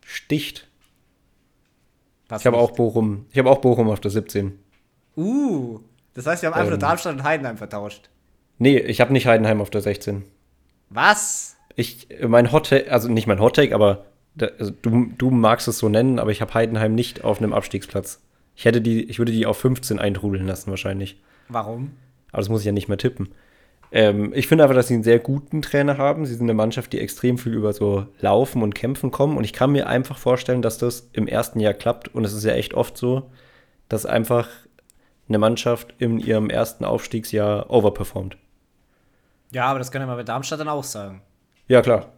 [0.04, 0.66] Sticht.
[2.28, 4.58] Was Ich habe auch Bochum, ich habe auch Bochum auf der 17.
[5.16, 5.80] Uh,
[6.14, 6.80] das heißt, wir haben einfach nur Ähm.
[6.80, 8.08] Darmstadt und Heidenheim vertauscht.
[8.58, 10.24] Nee, ich habe nicht Heidenheim auf der 16.
[10.90, 11.56] Was?
[11.76, 14.04] Ich, mein Hot Take, also nicht mein Hot Take, aber
[14.58, 18.20] also du, du magst es so nennen, aber ich habe Heidenheim nicht auf einem Abstiegsplatz.
[18.54, 21.20] Ich hätte die, ich würde die auf 15 eintrudeln lassen wahrscheinlich.
[21.48, 21.92] Warum?
[22.30, 23.30] Aber das muss ich ja nicht mehr tippen.
[23.92, 26.26] Ähm, ich finde einfach, dass sie einen sehr guten Trainer haben.
[26.26, 29.36] Sie sind eine Mannschaft, die extrem viel über so Laufen und Kämpfen kommen.
[29.36, 32.14] Und ich kann mir einfach vorstellen, dass das im ersten Jahr klappt.
[32.14, 33.30] Und es ist ja echt oft so,
[33.88, 34.48] dass einfach
[35.28, 38.36] eine Mannschaft in ihrem ersten Aufstiegsjahr overperformt.
[39.52, 41.22] Ja, aber das können wir bei Darmstadt dann auch sagen.
[41.70, 42.12] Ja, klar.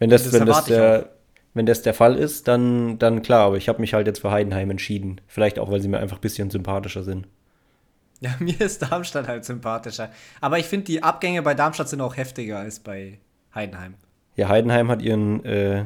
[0.00, 1.10] Wenn das, Das wenn das, der,
[1.54, 3.46] wenn das der Fall ist, dann, dann klar.
[3.46, 5.20] Aber ich habe mich halt jetzt für Heidenheim entschieden.
[5.28, 7.28] Vielleicht auch, weil sie mir einfach ein bisschen sympathischer sind.
[8.18, 10.10] Ja, mir ist Darmstadt halt sympathischer.
[10.40, 13.20] Aber ich finde, die Abgänge bei Darmstadt sind auch heftiger als bei
[13.54, 13.94] Heidenheim.
[14.34, 15.84] Ja, Heidenheim hat ihren, äh,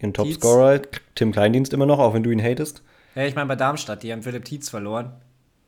[0.00, 0.80] ihren Topscorer,
[1.14, 2.82] Tim Kleindienst, immer noch, auch wenn du ihn hatest.
[3.14, 5.12] Ja, ich meine bei Darmstadt, die haben Philipp Tietz verloren.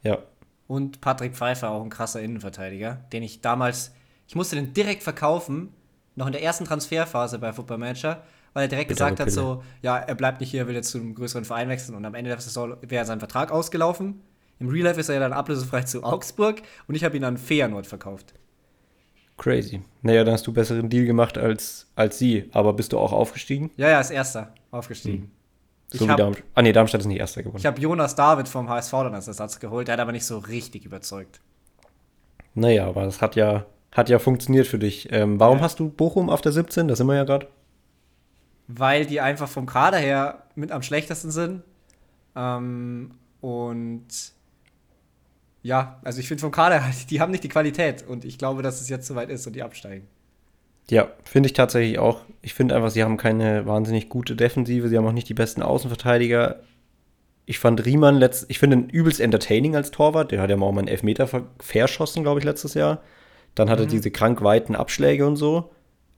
[0.03, 0.19] Ja.
[0.67, 3.95] Und Patrick Pfeiffer, auch ein krasser Innenverteidiger, den ich damals,
[4.27, 5.73] ich musste den direkt verkaufen,
[6.19, 9.97] noch in der ersten Transferphase bei Football Manager, weil er direkt gesagt hat, so, ja,
[9.99, 12.41] er bleibt nicht hier, will jetzt zu einem größeren Verein wechseln und am Ende der
[12.41, 14.21] Saison wäre sein Vertrag ausgelaufen.
[14.59, 17.39] Im Real Life ist er ja dann ablösefrei zu Augsburg und ich habe ihn an
[17.39, 18.35] Feyenoord verkauft.
[19.37, 19.83] Crazy.
[20.03, 22.51] Naja, dann hast du besseren Deal gemacht als, als sie.
[22.53, 23.71] Aber bist du auch aufgestiegen?
[23.77, 25.19] Ja, ja, als erster aufgestiegen.
[25.19, 25.31] Hm.
[25.91, 26.45] So ich wie Darmstadt.
[26.55, 27.59] Ah, nee, Darmstadt ist nicht erster geworden.
[27.59, 29.87] Ich habe Jonas David vom HSV dann als Ersatz geholt.
[29.87, 31.41] Der hat aber nicht so richtig überzeugt.
[32.55, 35.09] Naja, aber das hat ja, hat ja funktioniert für dich.
[35.13, 35.65] Ähm, warum ja.
[35.65, 36.89] hast du Bochum auf der 17?
[36.89, 37.49] Da sind wir ja gerade.
[38.67, 41.63] Weil die einfach vom Kader her mit am schlechtesten sind.
[42.37, 44.07] Ähm, und
[45.63, 48.81] ja, also ich finde vom Kader, die haben nicht die Qualität und ich glaube, dass
[48.81, 50.07] es jetzt soweit ist und die absteigen.
[50.91, 52.23] Ja, finde ich tatsächlich auch.
[52.41, 55.63] Ich finde einfach, sie haben keine wahnsinnig gute Defensive, sie haben auch nicht die besten
[55.63, 56.61] Außenverteidiger.
[57.45, 60.33] Ich fand Riemann letzt, ich finde ihn übelst entertaining als Torwart.
[60.33, 63.03] Der hat ja mal einen Elfmeter verschossen, glaube ich, letztes Jahr.
[63.55, 63.85] Dann hat mhm.
[63.85, 65.71] er diese krank weiten Abschläge und so.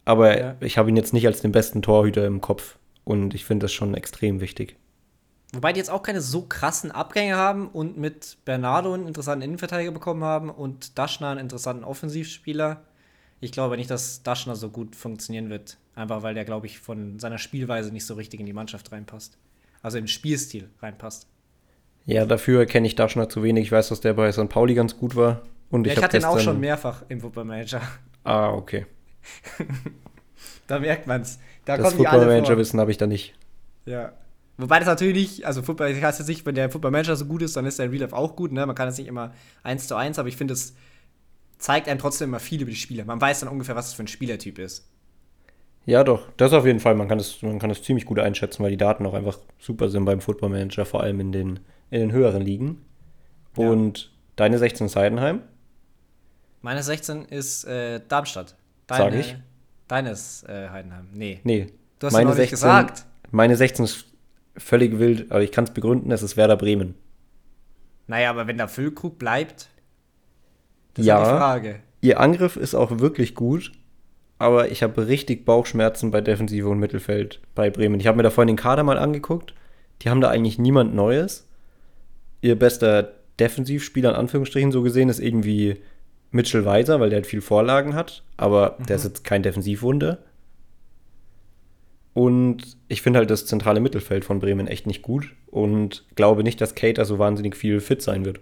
[0.05, 0.57] Aber ja.
[0.61, 2.79] ich habe ihn jetzt nicht als den besten Torhüter im Kopf.
[3.05, 4.77] Und ich finde das schon extrem wichtig.
[5.53, 9.90] Wobei die jetzt auch keine so krassen Abgänge haben und mit Bernardo einen interessanten Innenverteidiger
[9.90, 12.85] bekommen haben und Daschner einen interessanten Offensivspieler.
[13.40, 15.79] Ich glaube nicht, dass Daschner so gut funktionieren wird.
[15.95, 19.38] Einfach weil der, glaube ich, von seiner Spielweise nicht so richtig in die Mannschaft reinpasst.
[19.83, 21.27] Also im Spielstil reinpasst.
[22.07, 23.66] Ja, dafür kenne ich Daschner zu wenig.
[23.66, 24.49] Ich weiß, dass der bei St.
[24.49, 25.43] Pauli ganz gut war.
[25.70, 27.80] Und ja, ich, ich hatte ihn auch schon mehrfach im Football Manager.
[28.24, 28.87] Ah, okay.
[30.66, 31.38] da merkt man es.
[31.64, 33.35] Da das Football Manager Wissen habe ich da nicht.
[33.87, 34.12] Ja.
[34.59, 37.24] Wobei das natürlich nicht, also Football, ich heißt jetzt nicht, wenn der Football Manager so
[37.24, 38.66] gut ist, dann ist der in Real Life auch gut, ne?
[38.66, 40.74] Man kann das nicht immer eins zu eins, aber ich finde, es
[41.56, 43.04] zeigt einem trotzdem immer viel über die Spieler.
[43.04, 44.87] Man weiß dann ungefähr, was es für ein Spielertyp ist.
[45.87, 46.94] Ja, doch, das auf jeden Fall.
[46.94, 49.88] Man kann das, man kann das ziemlich gut einschätzen, weil die Daten auch einfach super
[49.88, 52.83] sind beim Football Manager, vor allem in den, in den höheren Ligen.
[53.56, 54.09] Und ja.
[54.37, 55.42] deine 16 ist Heidenheim?
[56.62, 58.57] Meine 16 ist äh, Darmstadt.
[58.87, 59.37] Deine, Sag ich?
[59.88, 61.09] Deine ist äh, Heidenheim.
[61.12, 61.40] Nee.
[61.44, 61.73] Nee.
[61.99, 63.05] Du hast meine 16, gesagt.
[63.31, 64.07] Meine 16 ist
[64.57, 66.94] völlig wild, aber ich kann es begründen, es ist Werder Bremen.
[68.07, 69.68] Naja, aber wenn da Füllkrug bleibt,
[70.94, 71.81] das ja, ist die Frage.
[72.01, 73.73] Ihr Angriff ist auch wirklich gut,
[74.38, 78.01] aber ich habe richtig Bauchschmerzen bei Defensive und Mittelfeld bei Bremen.
[78.01, 79.55] Ich habe mir da vorhin den Kader mal angeguckt.
[80.03, 81.46] Die haben da eigentlich niemand Neues.
[82.40, 85.81] Ihr bester Defensivspieler in Anführungsstrichen so gesehen ist irgendwie
[86.31, 88.87] Mitchell Weiser, weil der halt viel Vorlagen hat, aber mhm.
[88.87, 90.19] der ist jetzt kein Defensivwunder.
[92.12, 96.61] Und ich finde halt das zentrale Mittelfeld von Bremen echt nicht gut und glaube nicht,
[96.61, 98.40] dass Cater so wahnsinnig viel fit sein wird.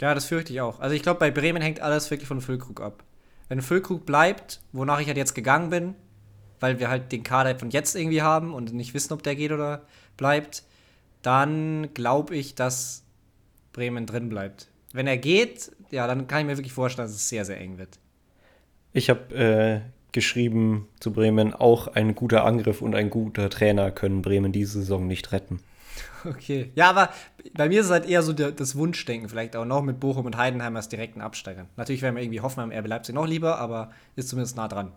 [0.00, 0.80] Ja, das fürchte ich auch.
[0.80, 3.02] Also ich glaube, bei Bremen hängt alles wirklich von Füllkrug ab.
[3.48, 5.94] Wenn Füllkrug bleibt, wonach ich halt jetzt gegangen bin,
[6.60, 9.52] weil wir halt den Kader von jetzt irgendwie haben und nicht wissen, ob der geht
[9.52, 9.82] oder
[10.16, 10.64] bleibt,
[11.22, 13.04] dann glaube ich, dass
[13.72, 14.68] Bremen drin bleibt.
[14.92, 17.78] Wenn er geht, ja, dann kann ich mir wirklich vorstellen, dass es sehr, sehr eng
[17.78, 17.98] wird.
[18.92, 19.80] Ich habe äh,
[20.12, 25.06] geschrieben zu Bremen, auch ein guter Angriff und ein guter Trainer können Bremen diese Saison
[25.06, 25.60] nicht retten.
[26.24, 26.72] Okay.
[26.74, 27.10] Ja, aber
[27.54, 30.26] bei mir ist es halt eher so der, das Wunschdenken, vielleicht auch noch mit Bochum
[30.26, 31.68] und Heidenheim als direkten Absteigern.
[31.76, 34.92] Natürlich wäre mir irgendwie Hoffenheim, RB Leipzig noch lieber, aber ist zumindest nah dran.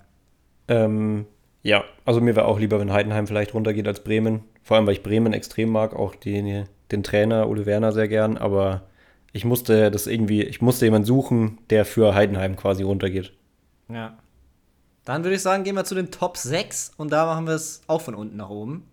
[0.67, 1.25] Ähm,
[1.61, 4.41] ja, also mir wäre auch lieber, wenn Heidenheim vielleicht runtergeht als Bremen.
[4.63, 8.37] Vor allem, weil ich Bremen extrem mag, auch den, den Trainer Ole Werner sehr gern,
[8.37, 8.83] aber
[9.31, 13.33] ich musste das irgendwie, ich musste jemanden suchen, der für Heidenheim quasi runtergeht.
[13.87, 14.17] Ja.
[15.05, 17.81] Dann würde ich sagen, gehen wir zu den Top 6 und da machen wir es
[17.87, 18.87] auch von unten nach oben.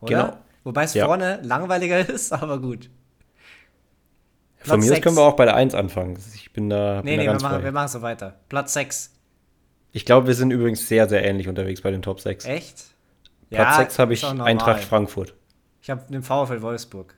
[0.00, 0.10] Oder?
[0.10, 0.36] Genau.
[0.64, 1.06] Wobei es ja.
[1.06, 2.90] vorne langweiliger ist, aber gut.
[4.56, 6.18] Platz von mir aus können wir auch bei der 1 anfangen.
[6.34, 7.02] Ich bin da.
[7.04, 8.40] Nee, bin nee, da wir, machen, wir machen so weiter.
[8.48, 9.10] Platz 6.
[9.92, 12.46] Ich glaube, wir sind übrigens sehr, sehr ähnlich unterwegs bei den Top 6.
[12.46, 12.84] Echt?
[13.50, 15.34] Platz ja, 6 habe ich Eintracht Frankfurt.
[15.82, 17.14] Ich habe den VfL Wolfsburg.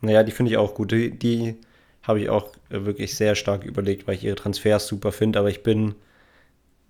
[0.00, 0.92] Naja, die finde ich auch gut.
[0.92, 1.60] Die, die
[2.08, 5.62] habe ich auch wirklich sehr stark überlegt, weil ich ihre Transfers super finde, aber ich
[5.62, 5.94] bin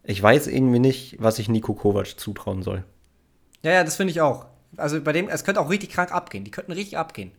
[0.09, 2.83] ich weiß irgendwie nicht, was ich Nico Kovac zutrauen soll.
[3.63, 4.47] Ja, ja, das finde ich auch.
[4.79, 6.45] Also bei dem, es könnte auch richtig krank abgehen.
[6.45, 7.31] Die könnten richtig abgehen.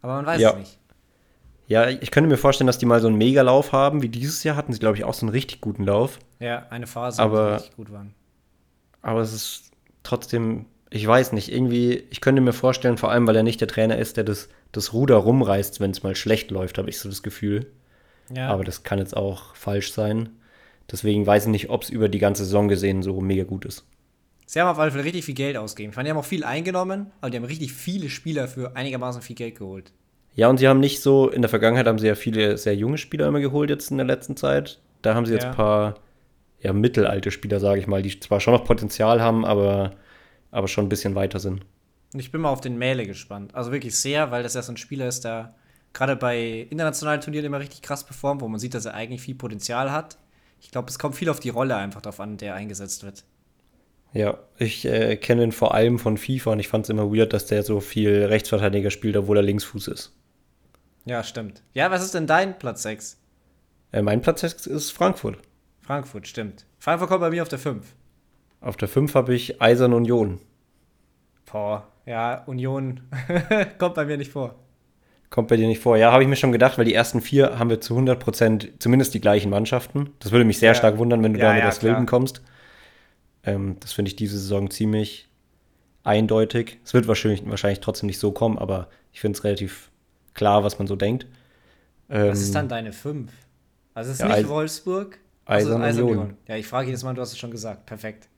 [0.00, 0.50] Aber man weiß ja.
[0.50, 0.78] es nicht.
[1.68, 4.56] Ja, ich könnte mir vorstellen, dass die mal so einen Megalauf haben, wie dieses Jahr
[4.56, 6.18] hatten sie, glaube ich, auch so einen richtig guten Lauf.
[6.40, 8.14] Ja, eine Phase, aber, wo sie richtig gut waren.
[9.00, 9.70] Aber es ist
[10.02, 13.68] trotzdem, ich weiß nicht, irgendwie, ich könnte mir vorstellen, vor allem, weil er nicht der
[13.68, 17.08] Trainer ist, der das, das Ruder rumreißt, wenn es mal schlecht läuft, habe ich so
[17.08, 17.66] das Gefühl.
[18.34, 18.48] Ja.
[18.48, 20.28] Aber das kann jetzt auch falsch sein.
[20.90, 23.86] Deswegen weiß ich nicht, ob es über die ganze Saison gesehen so mega gut ist.
[24.44, 25.92] Sie haben auf alle Fälle richtig viel Geld ausgegeben.
[25.92, 29.22] Ich meine, die haben auch viel eingenommen, aber die haben richtig viele Spieler für einigermaßen
[29.22, 29.92] viel Geld geholt.
[30.34, 32.98] Ja, und sie haben nicht so, in der Vergangenheit haben sie ja viele sehr junge
[32.98, 34.78] Spieler immer geholt jetzt in der letzten Zeit.
[35.00, 35.50] Da haben sie jetzt ja.
[35.50, 35.94] ein paar
[36.60, 39.92] ja, mittelalte Spieler, sage ich mal, die zwar schon noch Potenzial haben, aber,
[40.52, 41.64] aber schon ein bisschen weiter sind.
[42.14, 43.54] Ich bin mal auf den Mähle gespannt.
[43.54, 45.54] Also wirklich sehr, weil das ja so ein Spieler ist, der
[45.92, 49.34] gerade bei internationalen Turnieren immer richtig krass performt, wo man sieht, dass er eigentlich viel
[49.34, 50.18] Potenzial hat.
[50.60, 53.24] Ich glaube, es kommt viel auf die Rolle einfach drauf an, der eingesetzt wird.
[54.12, 57.32] Ja, ich äh, kenne ihn vor allem von FIFA und ich fand es immer weird,
[57.32, 60.14] dass der so viel Rechtsverteidiger spielt, obwohl er Linksfuß ist.
[61.06, 61.62] Ja, stimmt.
[61.72, 63.18] Ja, was ist denn dein Platz 6?
[63.90, 65.38] Äh, mein Platz 6 ist Frankfurt.
[65.80, 66.66] Frankfurt, stimmt.
[66.78, 67.86] Frankfurt kommt bei mir auf der 5.
[68.62, 70.38] Auf der 5 habe ich Eisern Union.
[71.50, 73.00] Boah, ja, Union
[73.78, 74.54] kommt bei mir nicht vor.
[75.30, 75.96] Kommt bei dir nicht vor.
[75.96, 78.70] Ja, habe ich mir schon gedacht, weil die ersten vier haben wir zu 100 Prozent
[78.78, 80.10] zumindest die gleichen Mannschaften.
[80.20, 80.74] Das würde mich sehr Ja.
[80.74, 82.42] stark wundern, wenn du Ja, da mit ja, das Wilden kommst.
[83.44, 85.28] Ähm, das finde ich diese Saison ziemlich
[86.04, 86.78] eindeutig.
[86.84, 89.90] Es wird wahrscheinlich, wahrscheinlich trotzdem nicht so kommen, aber ich finde es relativ
[90.34, 91.26] klar, was man so denkt.
[92.10, 93.32] Ähm, Was ist dann deine 5?
[93.94, 95.18] Also es ist ja, nicht Wolfsburg.
[95.46, 96.36] Eisern also Union.
[96.46, 97.86] Ja, ich frage jedes Mal, du hast es schon gesagt.
[97.86, 98.28] Perfekt.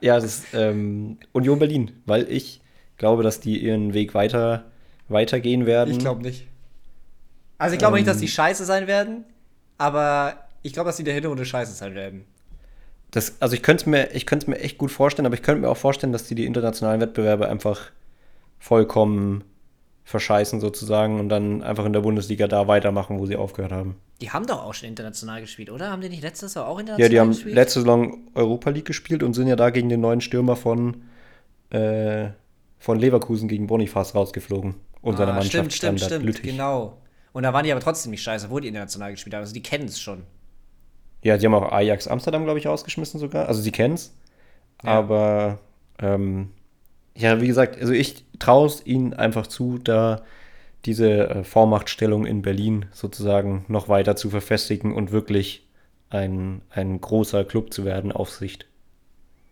[0.00, 2.60] Ja, das ist ähm, Union Berlin, weil ich
[2.96, 4.64] glaube, dass die ihren Weg weiter
[5.08, 5.92] weitergehen werden.
[5.92, 6.46] Ich glaube nicht.
[7.58, 8.22] Also ich glaube nicht, dass Ähm.
[8.22, 9.24] die scheiße sein werden,
[9.78, 12.24] aber ich glaube, dass die in der Hinrunde scheiße sein werden.
[13.12, 15.42] Das, also ich könnte es mir, ich könnte es mir echt gut vorstellen, aber ich
[15.42, 17.90] könnte mir auch vorstellen, dass die die internationalen Wettbewerbe einfach
[18.58, 19.44] vollkommen
[20.04, 23.96] verscheißen sozusagen und dann einfach in der Bundesliga da weitermachen, wo sie aufgehört haben.
[24.20, 25.90] Die haben doch auch schon international gespielt, oder?
[25.90, 27.54] Haben die nicht letztes Jahr auch Ja, international die haben gespielt?
[27.54, 31.02] letzte Saison Europa League gespielt und sind ja da gegen den neuen Stürmer von,
[31.70, 32.28] äh,
[32.78, 34.74] von Leverkusen gegen Boniface rausgeflogen.
[35.02, 36.50] Und seiner ah, Mannschaft stimmt, stimmt, Standard stimmt, Lüttich.
[36.50, 36.98] genau.
[37.32, 39.42] Und da waren die aber trotzdem nicht scheiße, wo die international gespielt haben.
[39.42, 40.22] Also die kennen es schon.
[41.22, 43.48] Ja, sie haben auch Ajax Amsterdam, glaube ich, rausgeschmissen sogar.
[43.48, 44.14] Also sie kennen es.
[44.82, 44.90] Ja.
[44.90, 45.58] Aber
[45.98, 46.50] ähm,
[47.14, 50.22] ja, wie gesagt, also ich traue es ihnen einfach zu, da
[50.86, 55.66] diese äh, Vormachtstellung in Berlin sozusagen noch weiter zu verfestigen und wirklich
[56.08, 58.66] ein, ein großer Club zu werden auf Sicht.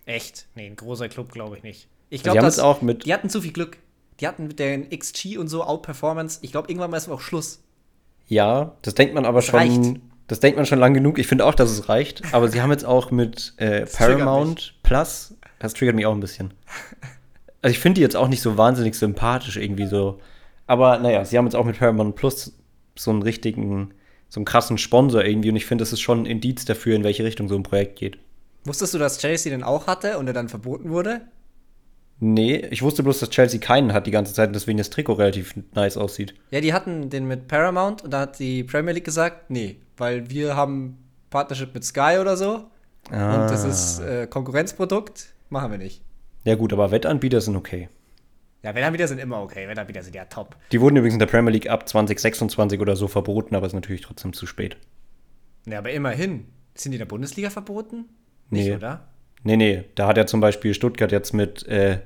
[0.06, 0.46] Echt?
[0.54, 1.88] Nee, ein großer Club glaube ich nicht.
[2.10, 3.78] Ich glaube, jetzt auch mit, die hatten zu viel Glück.
[4.20, 6.38] Die hatten mit der XG und so Outperformance.
[6.42, 7.60] Ich glaube, irgendwann mal ist auch Schluss.
[8.28, 10.00] ja, das denkt man aber Das schon, reicht.
[10.28, 11.18] das denkt man schon lang genug.
[11.18, 12.22] Ich finde auch, dass es reicht.
[12.32, 16.54] Aber sie haben jetzt auch mit äh, Paramount Plus, das triggert mich auch ein bisschen.
[17.62, 20.20] Also ich finde die jetzt auch nicht so wahnsinnig sympathisch irgendwie so.
[20.66, 22.52] Aber naja, sie haben jetzt auch mit Paramount Plus
[22.96, 23.92] so einen richtigen,
[24.28, 27.04] so einen krassen Sponsor irgendwie und ich finde, das ist schon ein Indiz dafür, in
[27.04, 28.18] welche Richtung so ein Projekt geht.
[28.64, 31.22] Wusstest du, dass Chelsea den auch hatte und er dann verboten wurde?
[32.20, 35.14] Nee, ich wusste bloß, dass Chelsea keinen hat die ganze Zeit und deswegen das Trikot
[35.14, 36.34] relativ nice aussieht.
[36.50, 40.30] Ja, die hatten den mit Paramount und da hat die Premier League gesagt, nee, weil
[40.30, 40.96] wir haben
[41.30, 42.66] Partnership mit Sky oder so
[43.10, 46.02] und das ist äh, Konkurrenzprodukt, machen wir nicht.
[46.44, 47.88] Ja gut, aber Wettanbieter sind okay.
[48.64, 50.56] Ja, Wettanbieter sind immer okay, Wettanbieter sind ja top.
[50.72, 54.00] Die wurden übrigens in der Premier League ab 2026 oder so verboten, aber ist natürlich
[54.00, 54.78] trotzdem zu spät.
[55.66, 56.46] Ja, aber immerhin.
[56.74, 58.06] Sind die in der Bundesliga verboten?
[58.50, 58.74] Nicht, Nee.
[58.74, 59.06] oder?
[59.42, 61.98] Nee, nee, da hat ja zum Beispiel Stuttgart jetzt mit äh,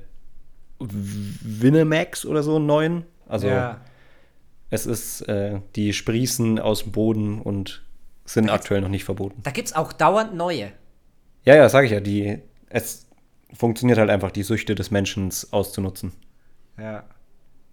[0.79, 3.05] Winamax oder so einen neuen.
[3.27, 3.79] Also ja.
[4.69, 7.83] es ist, äh, die sprießen aus dem Boden und
[8.25, 9.41] sind aktuell noch nicht verboten.
[9.43, 10.71] Da gibt's auch dauernd neue.
[11.45, 13.07] Ja, ja, sage ich ja, die, es
[13.53, 16.11] funktioniert halt einfach, die Süchte des Menschen auszunutzen.
[16.79, 17.03] Ja.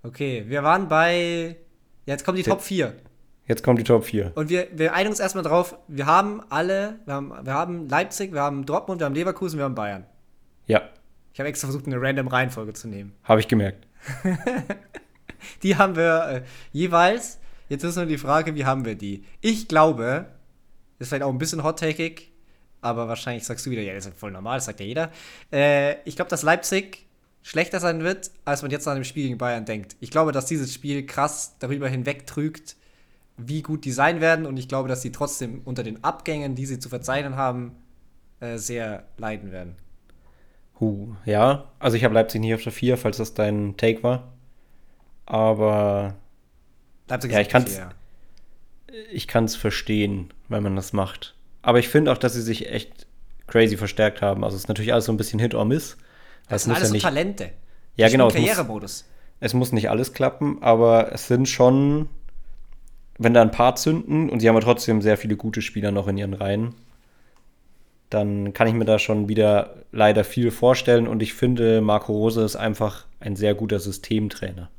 [0.03, 1.57] Okay, wir waren bei.
[2.05, 2.95] Jetzt kommen die Top 4.
[3.47, 4.33] Jetzt kommt die Top 4.
[4.35, 8.33] Und wir, wir einigen uns erstmal drauf, wir haben alle, wir haben, wir haben Leipzig,
[8.33, 10.05] wir haben Dortmund, wir haben Leverkusen, wir haben Bayern.
[10.66, 10.83] Ja,
[11.33, 13.12] Ich habe extra versucht, eine random Reihenfolge zu nehmen.
[13.25, 13.87] habe ich gemerkt.
[15.62, 16.42] Die haben wir äh,
[16.73, 17.38] jeweils.
[17.69, 19.25] Jetzt ist nur die Frage, wie haben wir die?
[19.40, 20.27] Ich glaube,
[20.99, 22.33] ist vielleicht auch ein bisschen hot-takig,
[22.81, 25.11] aber wahrscheinlich sagst du wieder, ja, das ist voll normal, das sagt ja jeder.
[25.53, 27.06] Äh, ich glaube, dass Leipzig
[27.46, 29.94] schlechter sein wird, als man jetzt nach dem Spiel gegen Bayern denkt.
[30.00, 32.74] Ich glaube, dass dieses Spiel krass darüber hinweg trügt,
[33.37, 36.66] wie gut die sein werden und ich glaube, dass sie trotzdem unter den Abgängen, die
[36.66, 37.76] sie zu verzeichnen haben,
[38.40, 39.76] äh, sehr leiden werden.
[40.80, 44.32] Huh, ja, also ich habe Leipzig nicht auf der 4, falls das dein Take war.
[45.24, 46.14] Aber
[47.09, 47.88] Leipzig Ja, ich kann's- okay,
[48.90, 48.98] ja.
[49.12, 51.35] ich kann es verstehen, wenn man das macht.
[51.62, 53.06] Aber ich finde auch, dass sie sich echt
[53.46, 54.42] crazy verstärkt haben.
[54.42, 55.96] Also es ist natürlich alles so ein bisschen Hit or Miss.
[56.48, 57.50] Das sind alles so Talente.
[57.96, 58.30] Ja, Die genau.
[58.30, 59.04] spielen Es muss, Karrieremodus.
[59.40, 62.09] es muss nicht alles klappen, aber es sind schon,
[63.18, 66.06] wenn da ein paar zünden und sie haben ja trotzdem sehr viele gute Spieler noch
[66.09, 66.74] in ihren Reihen,
[68.11, 72.42] dann kann ich mir da schon wieder leider viel vorstellen und ich finde, Marco Rose
[72.42, 74.70] ist einfach ein sehr guter Systemtrainer.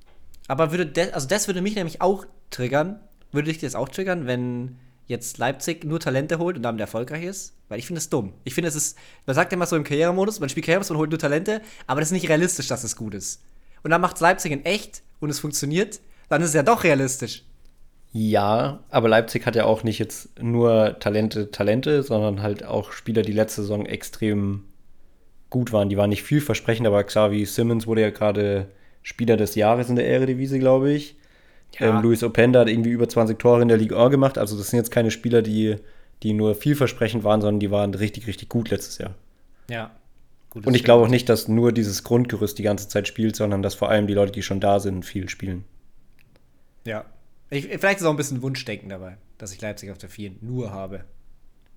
[0.48, 3.00] Aber würde das, also das würde mich nämlich auch triggern.
[3.34, 4.78] Würde dich das auch triggern, wenn
[5.08, 7.56] jetzt Leipzig nur Talente holt und damit erfolgreich ist?
[7.70, 8.34] Weil ich finde es dumm.
[8.44, 11.10] Ich finde, es ist, man sagt immer so im Karrieremodus, man spielt Karrieremodus, man holt
[11.10, 13.42] nur Talente, aber das ist nicht realistisch, dass es gut ist.
[13.84, 17.44] Und dann macht Leipzig in echt und es funktioniert, dann ist es ja doch realistisch.
[18.14, 23.22] Ja, aber Leipzig hat ja auch nicht jetzt nur Talente, Talente, sondern halt auch Spieler,
[23.22, 24.64] die letzte Saison extrem
[25.50, 25.90] gut waren.
[25.90, 28.70] Die waren nicht vielversprechend, aber Xavi Simmons wurde ja gerade
[29.04, 31.16] Spieler des Jahres in der Eredivisie, glaube ich.
[31.80, 31.98] Ja.
[31.98, 34.38] Ähm, Luis Openda hat irgendwie über 20 Tore in der Ligue 1 gemacht.
[34.38, 35.76] Also das sind jetzt keine Spieler, die,
[36.24, 39.16] die nur vielversprechend waren, sondern die waren richtig, richtig gut letztes Jahr.
[39.70, 39.92] Ja.
[40.50, 43.62] Gut, und ich glaube auch nicht, dass nur dieses Grundgerüst die ganze Zeit spielt, sondern
[43.62, 45.66] dass vor allem die Leute, die schon da sind, viel spielen.
[46.86, 47.06] Ja.
[47.50, 50.72] Ich, vielleicht ist auch ein bisschen Wunschdenken dabei, dass ich Leipzig auf der 4 nur
[50.72, 51.04] habe.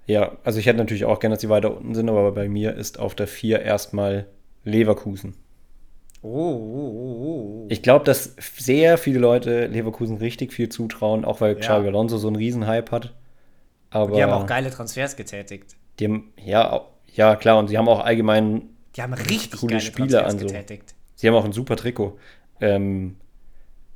[0.07, 2.74] Ja, also ich hätte natürlich auch gerne, dass sie weiter unten sind, aber bei mir
[2.74, 4.26] ist auf der 4 erstmal
[4.64, 5.35] Leverkusen.
[6.22, 7.66] Oh, oh, oh, oh.
[7.70, 11.61] Ich glaube, dass sehr viele Leute Leverkusen richtig viel zutrauen, auch weil ja.
[11.61, 13.14] Xabi Alonso so einen Riesenhype hat.
[13.90, 15.76] Aber die haben auch geile Transfers getätigt.
[15.98, 19.80] Die haben, ja, ja, klar, und sie haben auch allgemein die haben richtig coole geile
[19.80, 20.46] Spieler an so.
[20.46, 20.94] getätigt.
[21.14, 22.18] Sie haben auch ein super Trikot.
[22.61, 23.16] Ähm,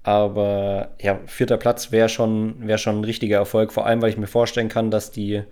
[0.02, 4.18] aber ja, vierter Platz wäre schon, wär schon ein richtiger Erfolg, vor allem, weil ich
[4.18, 5.42] mir vorstellen kann, dass die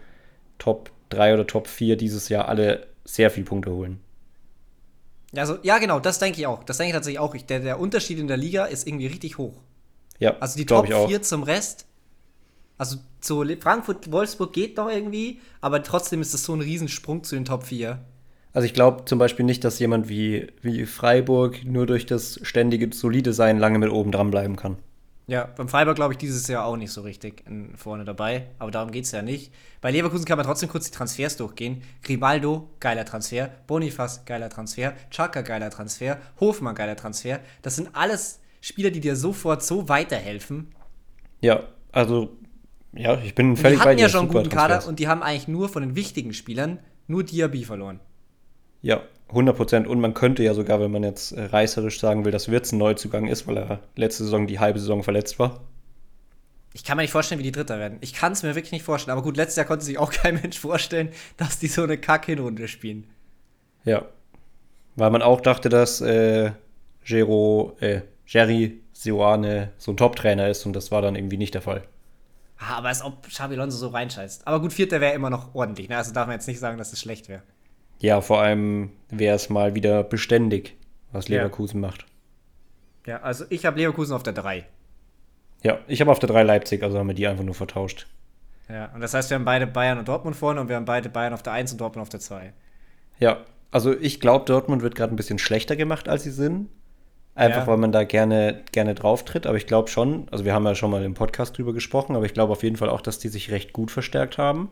[0.58, 4.00] Top 3 oder Top 4 dieses Jahr alle sehr viel Punkte holen.
[5.34, 6.62] Also, ja, genau, das denke ich auch.
[6.64, 7.34] Das denke ich tatsächlich auch.
[7.34, 9.54] Ich, der, der Unterschied in der Liga ist irgendwie richtig hoch.
[10.18, 11.86] Ja, also die Top 4 zum Rest.
[12.78, 17.34] Also zu Frankfurt, Wolfsburg geht noch irgendwie, aber trotzdem ist es so ein Riesensprung zu
[17.34, 17.98] den Top 4.
[18.52, 22.94] Also ich glaube zum Beispiel nicht, dass jemand wie, wie Freiburg nur durch das ständige
[22.94, 24.76] solide Sein lange mit oben dran bleiben kann.
[25.28, 28.70] Ja, beim Freiburg glaube ich dieses Jahr auch nicht so richtig in, vorne dabei, aber
[28.70, 29.52] darum geht es ja nicht.
[29.80, 31.82] Bei Leverkusen kann man trotzdem kurz die Transfers durchgehen.
[32.02, 33.50] Grimaldo, geiler Transfer.
[33.66, 34.94] Bonifaz, geiler Transfer.
[35.10, 36.18] Chaka, geiler Transfer.
[36.40, 37.40] Hofmann, geiler Transfer.
[37.62, 40.74] Das sind alles Spieler, die dir sofort so weiterhelfen.
[41.40, 42.36] Ja, also,
[42.92, 43.96] ja, ich bin völlig bei dir.
[43.96, 46.34] Die hatten ja schon einen guten Kader und die haben eigentlich nur von den wichtigen
[46.34, 48.00] Spielern nur Diaby verloren.
[48.80, 49.02] Ja,
[49.32, 49.86] 100 Prozent.
[49.86, 52.78] Und man könnte ja sogar, wenn man jetzt äh, reißerisch sagen will, dass Wirtz ein
[52.78, 55.60] Neuzugang ist, weil er letzte Saison die halbe Saison verletzt war.
[56.74, 57.98] Ich kann mir nicht vorstellen, wie die Dritter werden.
[58.00, 59.16] Ich kann es mir wirklich nicht vorstellen.
[59.16, 62.68] Aber gut, letztes Jahr konnte sich auch kein Mensch vorstellen, dass die so eine Kack-Hinrunde
[62.68, 63.06] spielen.
[63.84, 64.04] Ja.
[64.96, 66.52] Weil man auch dachte, dass äh,
[67.04, 71.62] Gero, äh, Jerry Sioane so ein Top-Trainer ist und das war dann irgendwie nicht der
[71.62, 71.82] Fall.
[72.58, 74.46] Ah, aber als ob Xabi Alonso so reinscheißt.
[74.46, 75.88] Aber gut, Vierter wäre immer noch ordentlich.
[75.88, 75.96] Ne?
[75.96, 77.42] Also darf man jetzt nicht sagen, dass es schlecht wäre.
[78.02, 80.76] Ja, vor allem wäre es mal wieder beständig,
[81.12, 81.88] was Leverkusen ja.
[81.88, 82.04] macht.
[83.06, 84.66] Ja, also ich habe Leverkusen auf der 3.
[85.62, 88.08] Ja, ich habe auf der 3 Leipzig, also haben wir die einfach nur vertauscht.
[88.68, 91.08] Ja, und das heißt, wir haben beide Bayern und Dortmund vorne und wir haben beide
[91.08, 92.52] Bayern auf der 1 und Dortmund auf der 2.
[93.20, 96.70] Ja, also ich glaube, Dortmund wird gerade ein bisschen schlechter gemacht, als sie sind.
[97.36, 97.66] Einfach ja.
[97.68, 99.46] weil man da gerne, gerne drauf tritt.
[99.46, 102.26] Aber ich glaube schon, also wir haben ja schon mal im Podcast drüber gesprochen, aber
[102.26, 104.70] ich glaube auf jeden Fall auch, dass die sich recht gut verstärkt haben.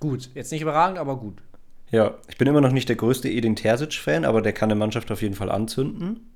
[0.00, 1.42] Gut, jetzt nicht überragend, aber gut.
[1.90, 5.10] Ja, ich bin immer noch nicht der größte Edin Terzic-Fan, aber der kann eine Mannschaft
[5.10, 6.28] auf jeden Fall anzünden.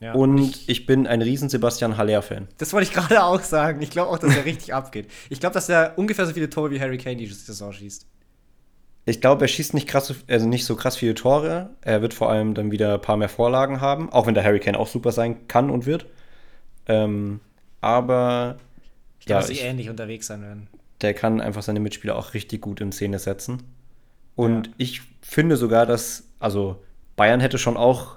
[0.00, 2.48] Ja, und ich, bin ein riesen Sebastian Haller-Fan.
[2.58, 3.80] Das wollte ich gerade auch sagen.
[3.80, 5.10] Ich glaube auch, dass er richtig abgeht.
[5.30, 8.06] Ich glaube, dass er ungefähr so viele Tore wie Harry Kane die Saison schießt.
[9.06, 11.70] Ich glaube, er schießt nicht, krass, also nicht so krass viele Tore.
[11.80, 14.60] Er wird vor allem dann wieder ein paar mehr Vorlagen haben, auch wenn der Harry
[14.60, 16.06] Kane auch super sein kann und wird.
[16.86, 17.40] Ähm,
[17.80, 18.58] aber
[19.20, 20.68] ich glaube, ja, dass sie ähnlich unterwegs sein werden.
[21.00, 23.62] Der kann einfach seine Mitspieler auch richtig gut in Szene setzen.
[24.36, 24.72] Und ja.
[24.78, 26.76] ich finde sogar, dass, also
[27.16, 28.16] Bayern hätte schon auch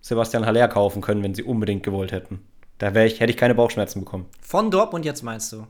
[0.00, 2.40] Sebastian Haller kaufen können, wenn sie unbedingt gewollt hätten.
[2.78, 4.26] Da ich, hätte ich keine Bauchschmerzen bekommen.
[4.40, 5.66] Von Dortmund jetzt meinst du?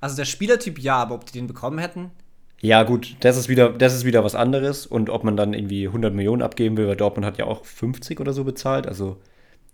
[0.00, 2.10] Also der Spielertyp ja, aber ob die den bekommen hätten?
[2.60, 4.86] Ja, gut, das ist wieder, das ist wieder was anderes.
[4.86, 8.18] Und ob man dann irgendwie 100 Millionen abgeben will, weil Dortmund hat ja auch 50
[8.20, 8.86] oder so bezahlt.
[8.86, 9.18] Also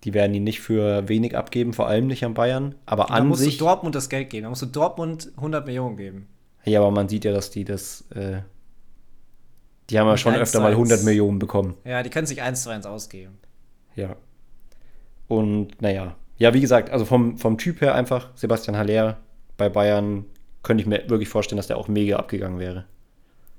[0.05, 2.75] die werden ihn nicht für wenig abgeben, vor allem nicht an Bayern.
[2.87, 3.51] Aber an musst sich.
[3.51, 4.45] musst du Dortmund das Geld geben.
[4.45, 6.27] Da musst du Dortmund 100 Millionen geben.
[6.65, 8.41] Ja, aber man sieht ja, dass die das äh,
[9.93, 11.77] die haben ja schon öfter mal 100 Millionen bekommen.
[11.85, 13.39] Ja, die können sich eins zu eins ausgeben.
[13.95, 14.17] Ja.
[15.29, 16.17] Und naja.
[16.39, 19.19] Ja, wie gesagt, also vom, vom Typ her einfach Sebastian Haller
[19.57, 20.25] bei Bayern
[20.63, 22.87] könnte ich mir wirklich vorstellen, dass der auch mega abgegangen wäre.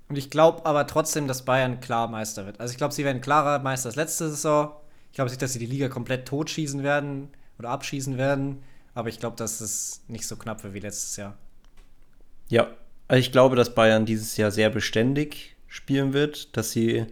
[0.09, 2.59] Und ich glaube aber trotzdem, dass Bayern klar Meister wird.
[2.59, 4.71] Also ich glaube, sie werden klarer Meister als letzte Saison.
[5.11, 8.63] Ich glaube nicht, dass sie die Liga komplett totschießen werden oder abschießen werden.
[8.95, 11.37] Aber ich glaube, dass es nicht so knapp wird wie letztes Jahr.
[12.49, 12.67] Ja,
[13.07, 17.07] also ich glaube, dass Bayern dieses Jahr sehr beständig spielen wird, dass sie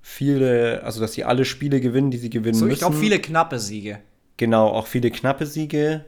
[0.00, 2.72] viele, also dass sie alle Spiele gewinnen, die sie gewinnen so, müssen.
[2.72, 3.98] Ich glaube, viele knappe Siege.
[4.38, 6.06] Genau, auch viele knappe Siege,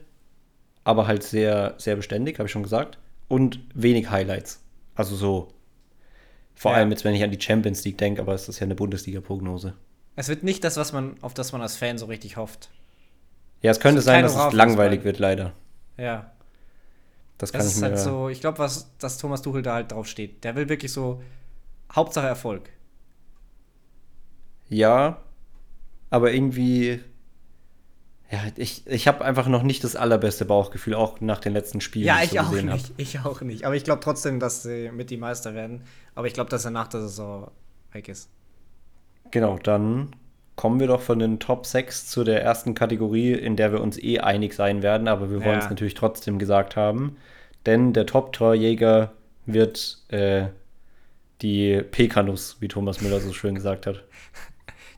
[0.83, 2.97] aber halt sehr, sehr beständig, habe ich schon gesagt.
[3.27, 4.63] Und wenig Highlights.
[4.95, 5.53] Also so.
[6.55, 6.77] Vor ja.
[6.77, 9.75] allem jetzt, wenn ich an die Champions League denke, aber es ist ja eine Bundesliga-Prognose.
[10.15, 12.71] Es wird nicht das, was man, auf das man als Fan so richtig hofft.
[13.61, 15.53] Ja, es könnte sein, dass es langweilig wird, leider.
[15.97, 16.31] Ja.
[17.37, 19.75] Das kann das ich ist mir halt so, ich glaube, was dass Thomas Tuchel da
[19.75, 20.43] halt drauf steht.
[20.43, 21.21] Der will wirklich so
[21.93, 22.69] Hauptsache Erfolg.
[24.69, 25.21] Ja,
[26.09, 26.99] aber irgendwie.
[28.31, 32.05] Ja, ich, ich habe einfach noch nicht das allerbeste Bauchgefühl, auch nach den letzten Spielen.
[32.05, 32.89] Ja, ich, so auch nicht.
[32.89, 32.99] Hab.
[32.99, 33.63] Ich auch nicht.
[33.63, 35.83] Aber ich glaube trotzdem, dass sie mit die Meister werden.
[36.13, 37.49] Aber ich glaube, dass er nach der Saison
[37.91, 38.29] weg ist.
[39.31, 40.15] Genau, dann
[40.55, 43.97] kommen wir doch von den Top 6 zu der ersten Kategorie, in der wir uns
[43.97, 47.15] eh einig sein werden, aber wir wollen es natürlich trotzdem gesagt haben.
[47.65, 49.13] Denn der Top-Torjäger
[49.45, 50.47] wird äh,
[51.41, 54.03] Die Pekanus, wie Thomas Müller so schön gesagt hat.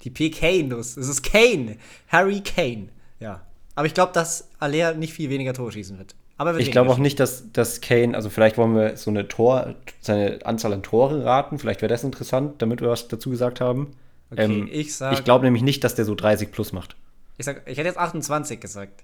[0.04, 0.98] Die PK-Nuss.
[0.98, 1.78] Es ist Kane.
[2.08, 2.90] Harry Kane.
[3.20, 3.46] Ja.
[3.76, 6.16] Aber ich glaube, dass Alea nicht viel weniger Tore schießen wird.
[6.38, 9.76] Aber ich glaube auch nicht, dass, dass Kane, also vielleicht wollen wir so eine Tor,
[10.00, 11.60] seine Anzahl an Tore raten.
[11.60, 13.92] Vielleicht wäre das interessant, damit wir was dazu gesagt haben.
[14.32, 15.14] Okay, ähm, ich sag.
[15.14, 16.96] Ich glaube nämlich nicht, dass der so 30 plus macht.
[17.38, 19.04] Ich, sag, ich hätte jetzt 28 gesagt.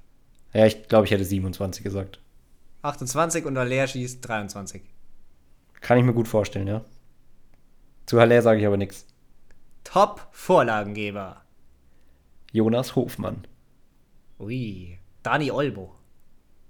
[0.54, 2.20] Ja, ich glaube, ich hätte 27 gesagt.
[2.82, 4.82] 28 und Haller schießt 23.
[5.82, 6.84] Kann ich mir gut vorstellen, ja.
[8.08, 9.06] Zu Haller sage ich aber nichts.
[9.84, 11.42] Top-Vorlagengeber.
[12.52, 13.46] Jonas Hofmann.
[14.40, 15.94] Ui, Dani Olbo.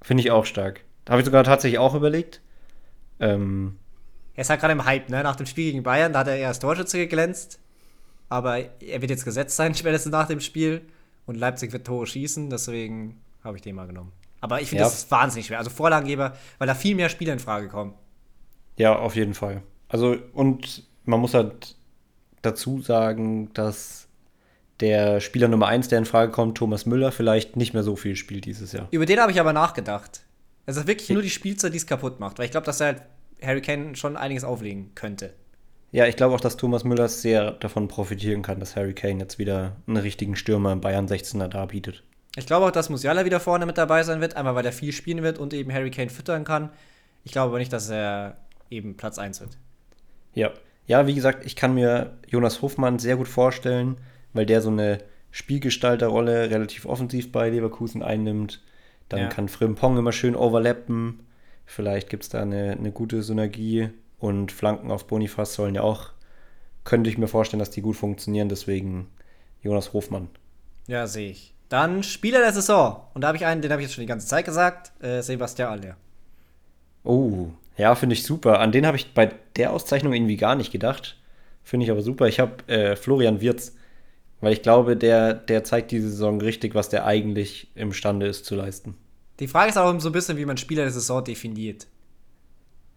[0.01, 0.83] Finde ich auch stark.
[1.07, 2.41] Habe ich sogar tatsächlich auch überlegt.
[3.19, 3.77] Ähm,
[4.33, 5.21] er ist halt gerade im Hype, ne?
[5.23, 7.59] Nach dem Spiel gegen Bayern, da hat er eher als Torschütze geglänzt.
[8.29, 10.81] Aber er wird jetzt gesetzt sein, spätestens nach dem Spiel.
[11.27, 14.11] Und Leipzig wird Tore schießen, deswegen habe ich den mal genommen.
[14.41, 14.87] Aber ich finde, ja.
[14.87, 15.59] das ist wahnsinnig schwer.
[15.59, 17.93] Also Vorlagengeber, weil da viel mehr Spieler in Frage kommen.
[18.77, 19.61] Ja, auf jeden Fall.
[19.87, 21.75] Also, und man muss halt
[22.41, 24.07] dazu sagen, dass
[24.79, 28.15] der Spieler Nummer 1, der in Frage kommt, Thomas Müller, vielleicht nicht mehr so viel
[28.15, 28.87] spielt dieses Jahr.
[28.91, 30.21] Über den habe ich aber nachgedacht.
[30.65, 32.37] Es ist wirklich nur die Spielzeit, die es kaputt macht.
[32.37, 33.01] Weil ich glaube, dass er halt
[33.41, 35.33] Harry Kane schon einiges auflegen könnte.
[35.91, 39.39] Ja, ich glaube auch, dass Thomas Müller sehr davon profitieren kann, dass Harry Kane jetzt
[39.39, 42.03] wieder einen richtigen Stürmer in Bayern 16er darbietet.
[42.35, 44.91] Ich glaube auch, dass Musiala wieder vorne mit dabei sein wird, einfach weil er viel
[44.91, 46.69] spielen wird und eben Harry Kane füttern kann.
[47.23, 48.37] Ich glaube aber nicht, dass er
[48.69, 49.57] eben Platz 1 wird.
[50.33, 50.51] Ja.
[50.87, 53.97] Ja, wie gesagt, ich kann mir Jonas Hofmann sehr gut vorstellen,
[54.33, 54.99] weil der so eine
[55.31, 58.61] Spielgestalterrolle relativ offensiv bei Leverkusen einnimmt.
[59.09, 59.27] Dann ja.
[59.27, 61.19] kann Frimpong immer schön overlappen.
[61.65, 66.11] Vielleicht gibt es da eine, eine gute Synergie und Flanken auf Bonifaz sollen ja auch,
[66.85, 68.47] könnte ich mir vorstellen, dass die gut funktionieren.
[68.47, 69.09] Deswegen
[69.61, 70.29] Jonas Hofmann.
[70.87, 71.53] Ja, sehe ich.
[71.67, 73.01] Dann Spieler der Saison.
[73.13, 75.21] Und da habe ich einen, den habe ich jetzt schon die ganze Zeit gesagt: äh,
[75.21, 75.97] Sebastian Aller.
[77.03, 78.59] Oh, ja, finde ich super.
[78.59, 81.17] An den habe ich bei der Auszeichnung irgendwie gar nicht gedacht.
[81.63, 82.27] Finde ich aber super.
[82.27, 83.73] Ich habe äh, Florian Wirz
[84.41, 88.55] weil ich glaube, der, der zeigt diese Saison richtig, was der eigentlich imstande ist zu
[88.55, 88.95] leisten.
[89.39, 91.87] Die Frage ist auch so ein bisschen, wie man Spieler der Saison definiert.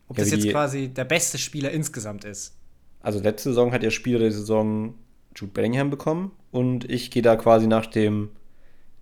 [0.09, 2.57] Ob ja, das jetzt quasi der beste Spieler insgesamt ist.
[3.01, 4.95] Also letzte Saison hat der Spieler der Saison
[5.35, 8.31] Jude Bellingham bekommen und ich gehe da quasi nach dem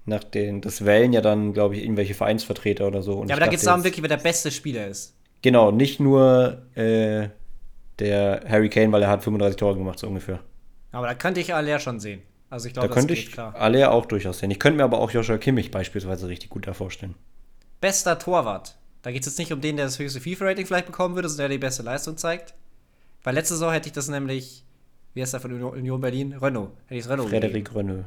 [0.05, 3.15] nach den das wählen ja dann glaube ich irgendwelche Vereinsvertreter oder so.
[3.15, 5.15] Und ja, aber da geht es darum wirklich, wer der beste Spieler ist.
[5.43, 7.29] Genau, nicht nur äh,
[7.99, 10.41] der Harry Kane, weil er hat 35 Tore gemacht so ungefähr.
[10.93, 12.23] Aber da könnte ich Aller schon sehen.
[12.51, 13.55] Also ich glaube, da könnte ich klar.
[13.57, 14.51] Aller auch durchaus sehen.
[14.51, 17.15] Ich könnte mir aber auch Joshua Kimmich beispielsweise richtig gut da vorstellen.
[17.81, 18.77] Bester Torwart.
[19.03, 21.51] Da geht es jetzt nicht um den, der das höchste FIFA-Rating vielleicht bekommen würde, sondern
[21.51, 22.55] der die beste Leistung zeigt.
[23.23, 24.65] Weil letzte Saison hätte ich das nämlich,
[25.15, 26.33] wie heißt der von Union Berlin?
[26.33, 26.71] Renault.
[26.87, 28.05] Hätte ich es Renault Frederik Renault.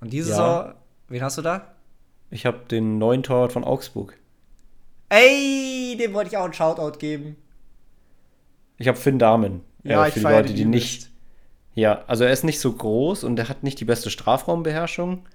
[0.00, 0.36] Und diese ja.
[0.36, 0.74] Saison,
[1.08, 1.74] wen hast du da?
[2.30, 4.16] Ich habe den neuen Torwart von Augsburg.
[5.08, 7.36] Ey, dem wollte ich auch einen Shoutout geben.
[8.76, 9.62] Ich habe Finn Dahmen.
[9.84, 11.10] Ja, äh, für ich die Leute, die nicht,
[11.74, 15.26] ja, also er ist nicht so groß und er hat nicht die beste Strafraumbeherrschung,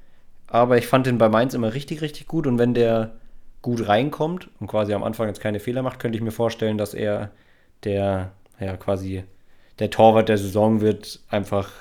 [0.48, 3.14] aber ich fand den bei Mainz immer richtig, richtig gut und wenn der
[3.62, 6.94] gut reinkommt und quasi am Anfang jetzt keine Fehler macht, könnte ich mir vorstellen, dass
[6.94, 7.32] er
[7.84, 9.24] der, ja, quasi
[9.80, 11.72] der Torwart der Saison wird, einfach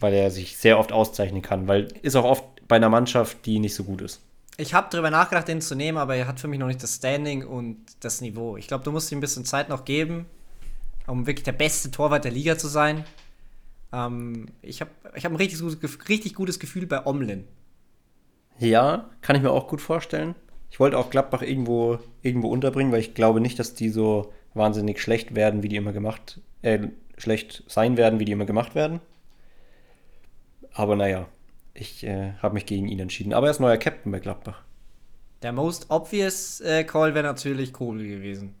[0.00, 3.58] weil er sich sehr oft auszeichnen kann, weil ist auch oft bei einer Mannschaft, die
[3.58, 4.22] nicht so gut ist.
[4.56, 6.96] Ich habe darüber nachgedacht, den zu nehmen, aber er hat für mich noch nicht das
[6.96, 8.56] Standing und das Niveau.
[8.56, 10.26] Ich glaube, du musst ihm ein bisschen Zeit noch geben,
[11.06, 13.04] um wirklich der beste Torwart der Liga zu sein.
[13.92, 17.44] Ähm, ich habe ich hab ein richtig gutes, richtig gutes Gefühl bei Omlin.
[18.58, 20.34] Ja, kann ich mir auch gut vorstellen.
[20.70, 25.00] Ich wollte auch Gladbach irgendwo, irgendwo unterbringen, weil ich glaube nicht, dass die so wahnsinnig
[25.00, 29.00] schlecht werden, wie die immer gemacht, äh, schlecht sein werden, wie die immer gemacht werden.
[30.72, 31.26] Aber naja,
[31.80, 33.32] ich äh, habe mich gegen ihn entschieden.
[33.32, 34.62] Aber er ist neuer Captain bei Gladbach.
[35.42, 38.54] Der most obvious äh, Call wäre natürlich Kohl gewesen.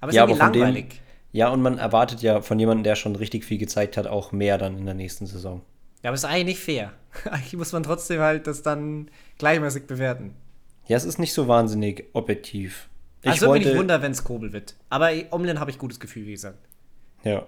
[0.00, 0.88] Aber es ja, ist irgendwie langweilig.
[0.88, 0.98] Dem,
[1.32, 4.58] ja, und man erwartet ja von jemandem, der schon richtig viel gezeigt hat, auch mehr
[4.58, 5.62] dann in der nächsten Saison.
[6.02, 6.92] Ja, aber es ist eigentlich nicht fair.
[7.30, 10.34] eigentlich muss man trotzdem halt das dann gleichmäßig bewerten.
[10.86, 12.88] Ja, es ist nicht so wahnsinnig objektiv.
[13.22, 14.76] Ich also wollte, bin ich wunder, wenn es Kobel wird.
[14.88, 16.58] Aber Omlin habe ich gutes Gefühl, wie gesagt.
[17.22, 17.44] Ja,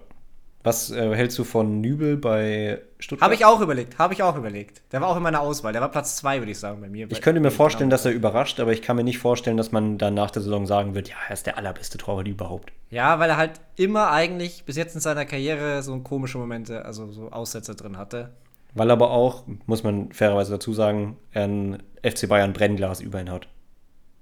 [0.63, 3.25] was äh, hältst du von Nübel bei Stuttgart?
[3.25, 4.81] Habe ich auch überlegt, habe ich auch überlegt.
[4.93, 5.73] Der war auch in meiner Auswahl.
[5.73, 7.11] Der war Platz zwei, würde ich sagen, bei mir.
[7.11, 9.97] Ich könnte mir vorstellen, dass er überrascht, aber ich kann mir nicht vorstellen, dass man
[9.97, 12.71] dann nach der Saison sagen wird, ja, er ist der allerbeste Torwart überhaupt.
[12.89, 17.11] Ja, weil er halt immer eigentlich bis jetzt in seiner Karriere so komische Momente, also
[17.11, 18.31] so Aussätze drin hatte.
[18.73, 23.29] Weil aber auch, muss man fairerweise dazu sagen, er ein FC Bayern Brennglas über ihn
[23.29, 23.47] hat.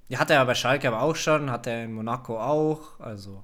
[0.10, 3.44] Ja, hat er ja bei Schalke aber auch schon, hat er in Monaco auch, also.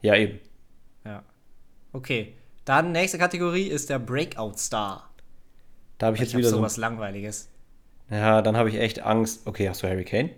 [0.00, 0.38] Ja, eben.
[1.98, 2.34] Okay.
[2.64, 5.10] Dann nächste Kategorie ist der Breakout Star.
[5.98, 7.48] Da habe ich jetzt ich wieder hab sowas so langweiliges.
[8.08, 9.46] Ja, dann habe ich echt Angst.
[9.46, 10.30] Okay, hast du Harry Kane?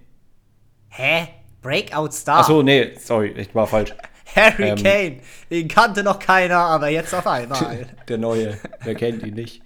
[0.89, 1.29] Hä?
[1.61, 2.41] Breakout Star?
[2.41, 3.95] Achso, nee, sorry, ich war falsch.
[4.35, 4.83] Harry Ähm.
[4.83, 5.17] Kane.
[5.51, 7.87] Den kannte noch keiner, aber jetzt auf einmal.
[8.09, 8.59] Der neue.
[8.85, 9.63] Wer kennt ihn nicht?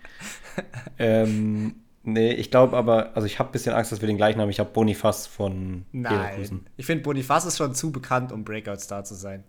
[0.99, 4.41] ähm, nee, ich glaube aber, also ich habe ein bisschen Angst, dass wir den gleichen
[4.41, 4.51] haben.
[4.51, 6.57] Ich habe Bonifaz von Leverkusen.
[6.65, 6.71] Nein.
[6.77, 9.45] Ich finde, Bonifaz ist schon zu bekannt, um Breakout-Star zu sein.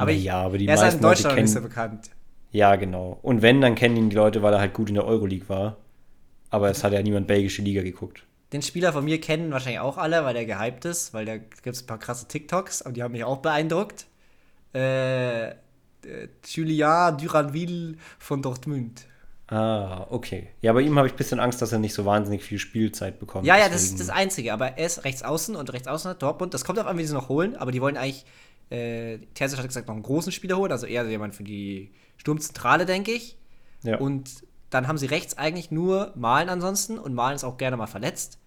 [0.00, 2.10] Aber ich, ja, aber die er ist halt in Deutschland noch nicht so kennen- bekannt.
[2.52, 3.18] Ja, genau.
[3.22, 5.76] Und wenn, dann kennen ihn die Leute, weil er halt gut in der Euroleague war.
[6.50, 8.24] Aber es hat ja niemand belgische Liga geguckt.
[8.52, 11.66] Den Spieler von mir kennen wahrscheinlich auch alle, weil der gehypt ist, weil da gibt
[11.76, 14.06] es ein paar krasse TikToks, aber die haben mich auch beeindruckt.
[14.74, 15.54] Äh, äh,
[16.46, 19.02] Julien Duranville von Dortmund.
[19.48, 20.48] Ah, okay.
[20.60, 23.18] Ja, bei ihm habe ich ein bisschen Angst, dass er nicht so wahnsinnig viel Spielzeit
[23.18, 23.46] bekommt.
[23.46, 26.10] Ja, ja, das Deswegen- ist das Einzige, aber er ist rechts außen und rechts außen
[26.10, 26.54] hat Dortmund.
[26.54, 28.24] Das kommt auf an, wie sie noch holen, aber die wollen eigentlich,
[28.70, 32.86] äh, Terzic hat gesagt, noch einen großen Spieler holen, also eher jemand für die Sturmzentrale,
[32.86, 33.36] denke ich.
[33.82, 33.98] ja.
[33.98, 37.88] Und dann haben sie rechts eigentlich nur Malen ansonsten und Malen ist auch gerne mal
[37.88, 38.38] verletzt.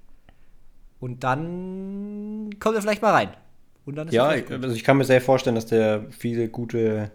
[1.00, 3.30] Und dann kommt er vielleicht mal rein.
[3.86, 7.12] Und dann ist Ja, also ich kann mir sehr vorstellen, dass der viele gute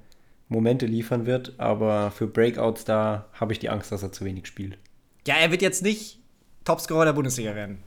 [0.49, 4.47] Momente liefern wird, aber für Breakouts da habe ich die Angst, dass er zu wenig
[4.47, 4.79] spielt.
[5.27, 6.21] ja, er wird jetzt nicht
[6.65, 7.79] Topscorer der Bundesliga werden.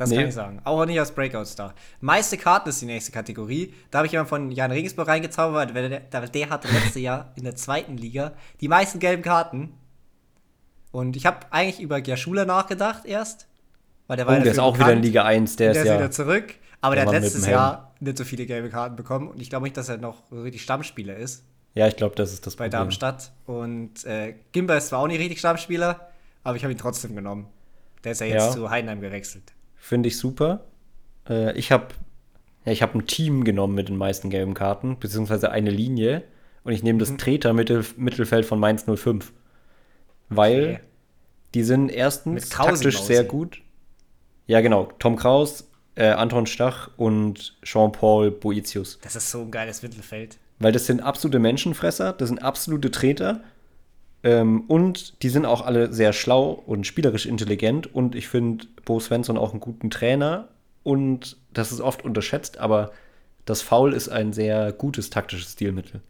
[0.00, 0.16] Das Nee.
[0.16, 0.60] kann ich sagen.
[0.64, 1.74] Auch nicht als Breakout-Star.
[2.00, 3.74] Meiste Karten ist die nächste Kategorie.
[3.90, 7.44] Da habe ich jemanden von Jan Regensburg reingezaubert, weil der, der, hatte letztes Jahr in
[7.44, 9.74] der zweiten Liga die meisten gelben Karten.
[10.90, 13.46] Und ich habe eigentlich über Gerschula nachgedacht erst.
[14.06, 15.04] Weil der Oh, war ja der ist auch wieder in bekannt.
[15.04, 15.98] Liga 1, der, Der ist ja.
[15.98, 16.54] wieder zurück.
[16.80, 17.46] Aber der der, hat letztes.
[17.46, 19.28] Jahr nicht so viele gelbe Karten bekommen.
[19.28, 21.44] Und ich glaube nicht, dass er noch so richtig Stammspieler ist
[21.74, 22.80] Ja, ich glaube, das ist das bei Problem.
[22.80, 23.32] Darmstadt.
[23.46, 26.08] Und äh, Gimba ist zwar auch nicht richtig Stammspieler,
[26.42, 27.46] aber ich habe ihn trotzdem genommen.
[28.02, 28.50] Der ist ja jetzt Ja.
[28.52, 29.52] zu Heidenheim gewechselt.
[29.80, 30.66] Finde ich super.
[31.28, 31.88] Äh, ich habe
[32.64, 36.22] ja, ich hab ein Team genommen mit den meisten gelben Karten, beziehungsweise eine Linie.
[36.62, 37.00] Und ich nehme Mhm.
[37.00, 39.32] das Treter Mittel, Mittelfeld von Mainz 05.
[40.28, 40.80] Weil Okay.
[41.54, 43.62] die sind erstens taktisch sehr gut.
[44.46, 44.90] Ja, genau.
[44.98, 48.98] Tom Kraus, äh, Anton Stach und Jean-Paul Boetius.
[49.02, 50.38] Das ist so ein geiles Mittelfeld.
[50.58, 53.42] Weil das sind absolute Menschenfresser, das sind absolute Treter.
[54.22, 57.92] Ähm, und die sind auch alle sehr schlau und spielerisch intelligent.
[57.94, 60.48] Und ich finde Bo Svensson auch einen guten Trainer.
[60.82, 62.92] Und das ist oft unterschätzt, aber
[63.44, 66.00] das Foul ist ein sehr gutes taktisches Stilmittel.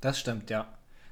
[0.00, 0.66] Das stimmt, ja.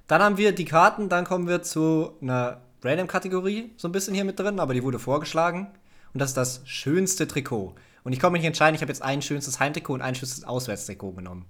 [0.07, 4.25] Dann haben wir die Karten, dann kommen wir zu einer Random-Kategorie, so ein bisschen hier
[4.25, 5.69] mit drin, aber die wurde vorgeschlagen.
[6.13, 7.75] Und das ist das schönste Trikot.
[8.05, 11.13] Und ich mich nicht entscheiden, ich habe jetzt ein schönstes Heimtrikot und ein schönstes Auswärtstrikot
[11.13, 11.47] genommen.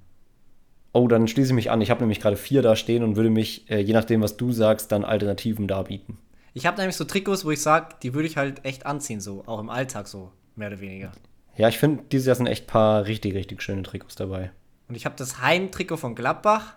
[0.93, 1.81] Oh, dann schließe ich mich an.
[1.81, 4.53] Ich habe nämlich gerade vier da stehen und würde mich, äh, je nachdem, was du
[4.53, 6.19] sagst, dann Alternativen darbieten.
[6.55, 9.43] Ich habe nämlich so Trikots, wo ich sage, die würde ich halt echt anziehen, so,
[9.47, 11.13] auch im Alltag so, mehr oder weniger.
[11.57, 14.51] Ja, ich finde, dieses Jahr sind echt paar richtig, richtig schöne Trikots dabei.
[14.89, 16.77] Und ich habe das Heimtrikot von Gladbach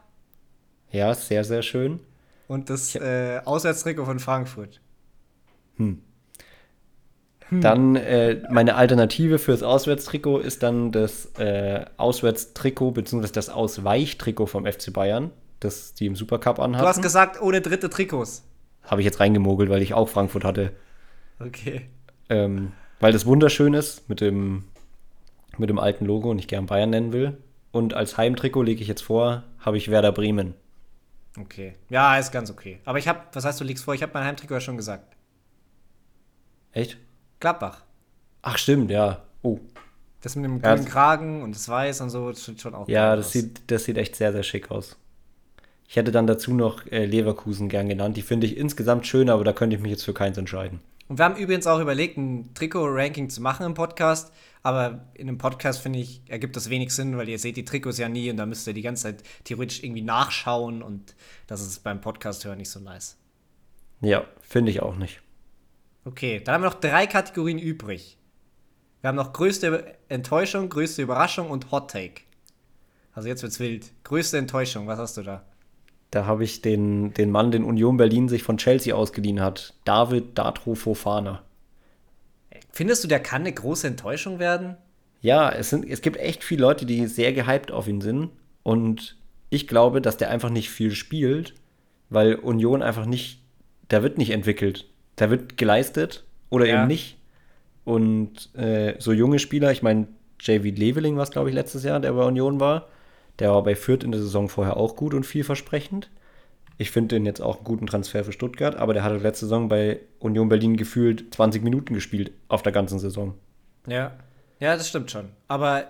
[0.91, 1.99] Ja, sehr, sehr schön.
[2.47, 4.79] und das äh, Auswärtstrikot von Frankfurt.
[7.51, 13.27] Dann äh, meine Alternative fürs Auswärtstrikot ist dann das äh, Auswärtstrikot bzw.
[13.31, 18.43] das Ausweichtrikot vom FC Bayern, das die im Supercup Du hast gesagt, ohne dritte Trikots.
[18.83, 20.71] Habe ich jetzt reingemogelt, weil ich auch Frankfurt hatte.
[21.39, 21.81] Okay.
[22.29, 24.65] Ähm, weil das wunderschön ist mit dem,
[25.57, 27.37] mit dem alten Logo und ich gern Bayern nennen will.
[27.71, 30.55] Und als Heimtrikot lege ich jetzt vor, habe ich Werder Bremen.
[31.39, 31.75] Okay.
[31.89, 32.79] Ja, ist ganz okay.
[32.85, 33.93] Aber ich habe, was heißt du liegst vor?
[33.93, 35.15] Ich habe mein Heimtrikot ja schon gesagt.
[36.71, 36.97] Echt?
[37.39, 37.83] Gladbach.
[38.41, 39.23] Ach, stimmt, ja.
[39.41, 39.59] Oh.
[40.21, 42.73] Das mit dem Ja, grünen das- Kragen und das Weiß und so, das sieht schon
[42.73, 43.31] auch Ja, das aus.
[43.33, 44.97] sieht, das sieht echt sehr, sehr schick aus.
[45.87, 48.17] Ich hätte dann dazu noch äh, Leverkusen gern genannt.
[48.17, 50.79] Die finde ich insgesamt schön, aber da könnte ich mich jetzt für keins entscheiden.
[51.07, 54.33] Und wir haben übrigens auch überlegt, ein Trikot-Ranking zu machen im Podcast.
[54.63, 57.99] Aber in einem Podcast, finde ich, ergibt das wenig Sinn, weil ihr seht die Trikots
[57.99, 61.13] ja nie und da müsst ihr die ganze Zeit theoretisch irgendwie nachschauen und
[61.45, 63.15] das ist beim Podcast hören nicht so nice.
[64.01, 65.21] Ja, finde ich auch nicht.
[66.05, 68.17] Okay, dann haben wir noch drei Kategorien übrig.
[69.01, 72.21] Wir haben noch größte Enttäuschung, größte Überraschung und Hot Take.
[73.13, 73.91] Also jetzt wird's wild.
[74.03, 75.43] Größte Enttäuschung, was hast du da?
[76.11, 79.73] Da habe ich den, den Mann, den Union Berlin sich von Chelsea ausgeliehen hat.
[79.83, 81.41] David Datro Fofana.
[82.71, 84.77] Findest du, der kann eine große Enttäuschung werden?
[85.21, 88.29] Ja, es, sind, es gibt echt viele Leute, die sehr gehypt auf ihn sind.
[88.61, 89.17] Und
[89.49, 91.55] ich glaube, dass der einfach nicht viel spielt,
[92.09, 93.41] weil Union einfach nicht,
[93.87, 94.87] da wird nicht entwickelt.
[95.15, 96.79] Da wird geleistet oder Ja.
[96.79, 97.17] eben nicht.
[97.83, 100.07] Und äh, so junge Spieler, ich meine,
[100.39, 100.63] J.V.
[100.75, 102.87] Leveling war es, glaube ich, letztes Jahr, der bei Union war.
[103.39, 106.09] Der war bei Fürth in der Saison vorher auch gut und vielversprechend.
[106.77, 109.69] Ich finde den jetzt auch einen guten Transfer für Stuttgart, aber der hatte letzte Saison
[109.69, 113.33] bei Union Berlin gefühlt 20 Minuten gespielt auf der ganzen Saison.
[113.87, 114.11] Ja.
[114.59, 115.29] Ja, das stimmt schon.
[115.47, 115.85] Aber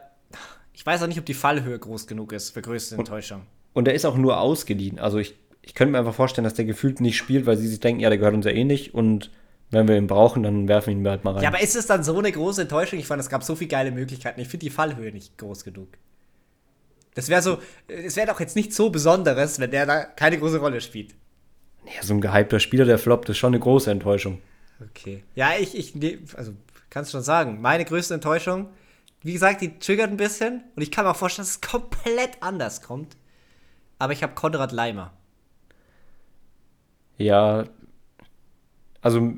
[0.73, 3.43] ich weiß auch nicht, ob die Fallhöhe groß genug ist für größte Enttäuschung.
[3.73, 4.99] Und der ist auch nur ausgeliehen.
[4.99, 5.35] Also ich,
[5.65, 8.09] ich könnte mir einfach vorstellen, dass der gefühlt nicht spielt, weil sie sich denken, ja,
[8.09, 8.93] der gehört uns ja eh nicht.
[8.93, 9.31] Und
[9.71, 11.43] wenn wir ihn brauchen, dann werfen wir ihn halt mal rein.
[11.43, 12.99] Ja, aber ist es dann so eine große Enttäuschung?
[12.99, 14.39] Ich fand, es gab so viele geile Möglichkeiten.
[14.39, 15.89] Ich finde die Fallhöhe nicht groß genug.
[17.15, 17.57] Das wäre so,
[17.87, 21.15] es wäre doch jetzt nicht so Besonderes, wenn der da keine große Rolle spielt.
[21.85, 24.41] Ja, so ein gehypter Spieler, der floppt, ist schon eine große Enttäuschung.
[24.91, 25.23] Okay.
[25.33, 26.51] Ja, ich, ich, also
[26.89, 28.69] kannst schon sagen, meine größte Enttäuschung,
[29.21, 32.41] wie gesagt, die triggert ein bisschen und ich kann mir auch vorstellen, dass es komplett
[32.41, 33.17] anders kommt.
[33.97, 35.13] Aber ich habe Konrad Leimer.
[37.17, 37.65] Ja,
[39.01, 39.33] also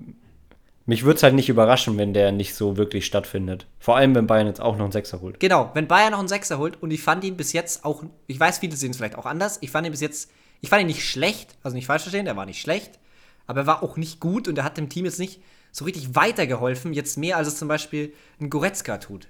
[0.86, 3.68] mich würde es halt nicht überraschen, wenn der nicht so wirklich stattfindet.
[3.78, 5.40] Vor allem, wenn Bayern jetzt auch noch einen Sechser holt.
[5.40, 8.40] Genau, wenn Bayern noch einen Sechser holt und ich fand ihn bis jetzt auch, ich
[8.40, 10.88] weiß, viele sehen es vielleicht auch anders, ich fand ihn bis jetzt, ich fand ihn
[10.88, 13.00] nicht schlecht, also nicht falsch verstehen, der war nicht schlecht,
[13.48, 15.42] aber er war auch nicht gut und er hat dem Team jetzt nicht
[15.74, 19.28] so richtig weitergeholfen, jetzt mehr als es zum Beispiel ein Goretzka tut.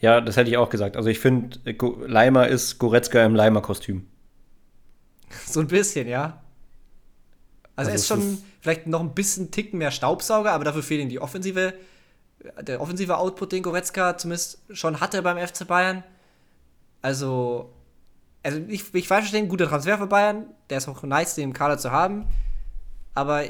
[0.00, 0.96] Ja, das hätte ich auch gesagt.
[0.96, 1.58] Also ich finde,
[2.06, 4.06] Leimer ist Goretzka im Leimer-Kostüm.
[5.46, 6.42] So ein bisschen, ja.
[7.78, 11.00] Also, Also er ist schon vielleicht noch ein bisschen Ticken mehr Staubsauger, aber dafür fehlt
[11.00, 11.74] ihm die offensive,
[12.60, 16.02] der offensive Output, den Goretzka zumindest schon hatte beim FC Bayern.
[17.02, 17.72] Also,
[18.42, 21.52] also ich, ich falsch verstehen, guter Transfer für Bayern, der ist auch nice, den im
[21.52, 22.26] Kader zu haben,
[23.14, 23.44] aber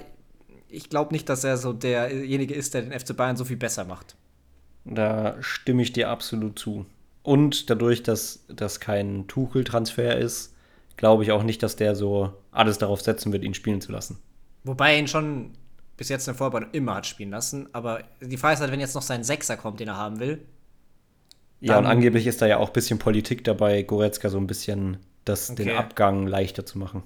[0.69, 3.87] ich glaube nicht, dass er so derjenige ist, der den FC Bayern so viel besser
[3.87, 4.15] macht.
[4.85, 6.85] Da stimme ich dir absolut zu.
[7.23, 10.55] Und dadurch, dass das kein Tuchel-Transfer ist,
[10.99, 14.19] glaube ich auch nicht, dass der so alles darauf setzen wird, ihn spielen zu lassen.
[14.65, 15.53] Wobei er ihn schon
[15.97, 18.81] bis jetzt in der Vorbereitung immer hat spielen lassen, aber die Frage ist halt, wenn
[18.81, 20.47] jetzt noch sein Sechser kommt, den er haben will,
[21.61, 24.99] Ja, und angeblich ist da ja auch ein bisschen Politik dabei, Goretzka so ein bisschen
[25.25, 25.77] das, den Okay.
[25.77, 27.03] Abgang leichter zu machen.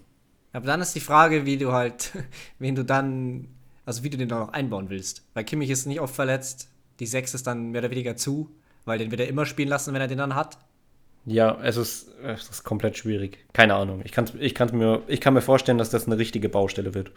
[0.52, 2.12] Aber dann ist die Frage, wie du halt,
[2.58, 3.48] wen du dann,
[3.86, 5.24] also wie du den dann noch einbauen willst.
[5.34, 6.68] Weil Kimmich ist nicht oft verletzt,
[7.00, 8.50] die 6 ist dann mehr oder weniger zu,
[8.84, 10.58] weil den wird er immer spielen lassen, wenn er den dann hat.
[11.24, 13.38] Ja, es ist, es ist komplett schwierig.
[13.52, 14.02] Keine Ahnung.
[14.04, 17.12] Ich, kann's, ich, kann's mir, ich kann mir vorstellen, dass das eine richtige Baustelle wird.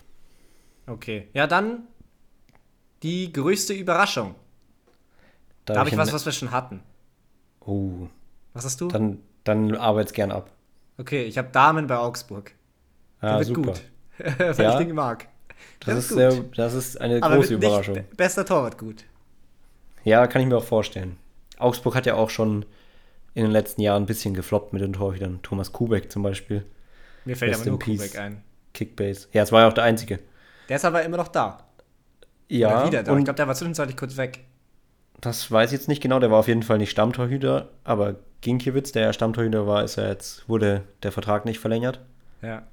[0.87, 1.27] Okay.
[1.33, 1.83] Ja, dann
[3.03, 4.35] die größte Überraschung.
[5.65, 6.81] Da, habe ich was, was wir schon hatten.
[7.61, 8.07] Oh,
[8.53, 8.87] Was hast du?
[8.89, 10.51] dann, dann arbeit's gern ab.
[10.99, 12.51] okay, ich habe Damen bei Augsburg.
[13.21, 13.71] Der Ah, wird super.
[13.73, 13.81] gut.
[14.37, 14.79] Weil Ja?
[14.79, 15.27] ich den mag.
[15.85, 17.95] Der Das ist, sehr, das ist eine Aber große Überraschung.
[17.95, 19.03] be- bester Torwart gut.
[20.03, 21.17] Ja, kann ich mir auch vorstellen.
[21.57, 22.65] Augsburg hat ja auch schon
[23.35, 25.39] in den letzten Jahren ein bisschen gefloppt mit den Torhütern.
[25.43, 26.65] Thomas Kubek zum Beispiel.
[27.25, 27.79] Mir fällt Rest aber nur.
[27.79, 28.43] Kubek ein.
[28.73, 29.27] Kickbase.
[29.33, 30.19] Ja, es war ja auch der einzige.
[30.69, 31.59] Der ist aber immer noch da.
[32.49, 33.17] Ja, Oder wieder da.
[33.17, 34.45] Ich glaube, der war zwischenzeitlich kurz weg.
[35.21, 36.19] das weiß ich jetzt nicht genau.
[36.19, 40.07] Der war auf jeden Fall nicht Stammtorhüter, aber Ginkiewicz, der ja Stammtorhüter war, ist ja
[40.07, 41.99] jetzt, wurde der Vertrag nicht verlängert.
[42.41, 42.63] Ja.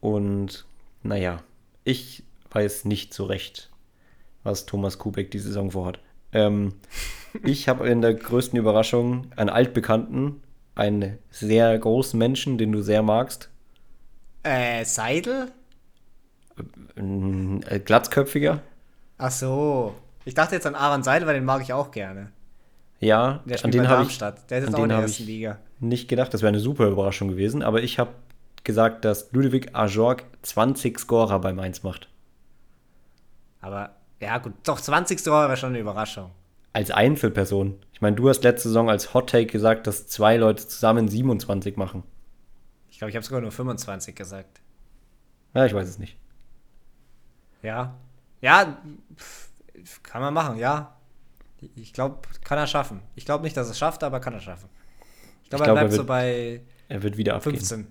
[0.00, 0.66] Und
[1.02, 1.42] naja,
[1.84, 3.70] ich weiß nicht so recht,
[4.42, 6.00] was Thomas Kubek die Saison vorhat.
[6.32, 6.74] Ähm,
[7.42, 10.42] ich habe in der größten Überraschung einen Altbekannten,
[10.74, 13.50] einen sehr großen Menschen, den du sehr magst,
[14.42, 15.52] Äh, Seidel?
[16.96, 18.62] ein äh, glatzköpfiger.
[19.18, 19.94] Ach so.
[20.24, 22.32] Ich dachte jetzt an Aaron Seidel, weil den mag ich auch gerne.
[23.00, 24.26] Ja, Der an spielt den bei habe ich.
[24.50, 25.58] Der ist an jetzt auch in den der ersten Liga.
[25.80, 26.32] nicht gedacht.
[26.34, 28.10] Das wäre eine super Überraschung gewesen, aber ich habe
[28.64, 32.08] gesagt, dass Ludovic Ajorg 20 Scorer bei Mainz macht.
[33.60, 35.22] Aber, ja gut, doch, 20.
[35.22, 36.30] Tor war schon eine Überraschung.
[36.78, 37.76] Als Einzelperson.
[37.92, 41.76] Ich meine, du hast letzte Saison als Hot Take gesagt, dass zwei Leute zusammen 27
[41.76, 42.04] machen.
[42.88, 44.60] Ich glaube, ich habe sogar nur 25 gesagt.
[45.54, 46.16] Ja, ich weiß es nicht.
[47.64, 47.96] Ja.
[48.40, 48.78] Ja,
[50.04, 50.96] kann man machen, ja.
[51.74, 53.02] Ich glaube, kann er schaffen.
[53.16, 54.68] Ich glaube nicht, dass er es schafft, aber kann er schaffen.
[55.42, 57.56] Ich glaube, er glaub, er bleibt so wird bei Er wird wieder abgehen.
[57.56, 57.88] 15.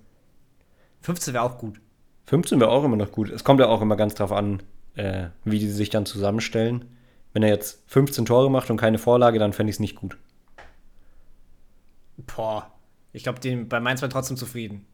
[1.01, 1.81] 15 wäre auch gut.
[2.27, 3.31] 15 wäre auch immer noch gut.
[3.31, 4.63] Es kommt ja auch immer ganz drauf an,
[4.95, 6.85] äh, wie die sich dann zusammenstellen.
[7.37, 10.17] Wenn er jetzt 15 Tore macht und keine Vorlage, dann fände ich es nicht gut.
[12.35, 12.71] Boah.
[13.13, 14.87] Ich glaube, bei Mainz wäre trotzdem zufrieden.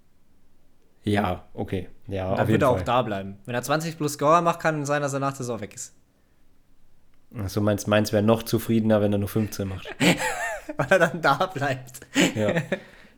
[1.06, 1.88] Ja, okay.
[2.06, 2.84] Ja, Und dann er auch Fall.
[2.84, 3.38] da bleiben.
[3.46, 5.94] Wenn er 20 plus Scorer macht, kann sein, dass er nach der Saison weg ist.
[7.34, 9.88] Also meinst, Mainz wäre noch zufriedener, wenn er nur 15 macht.
[10.76, 12.02] Weil er dann da bleibt.
[12.36, 12.56] ja.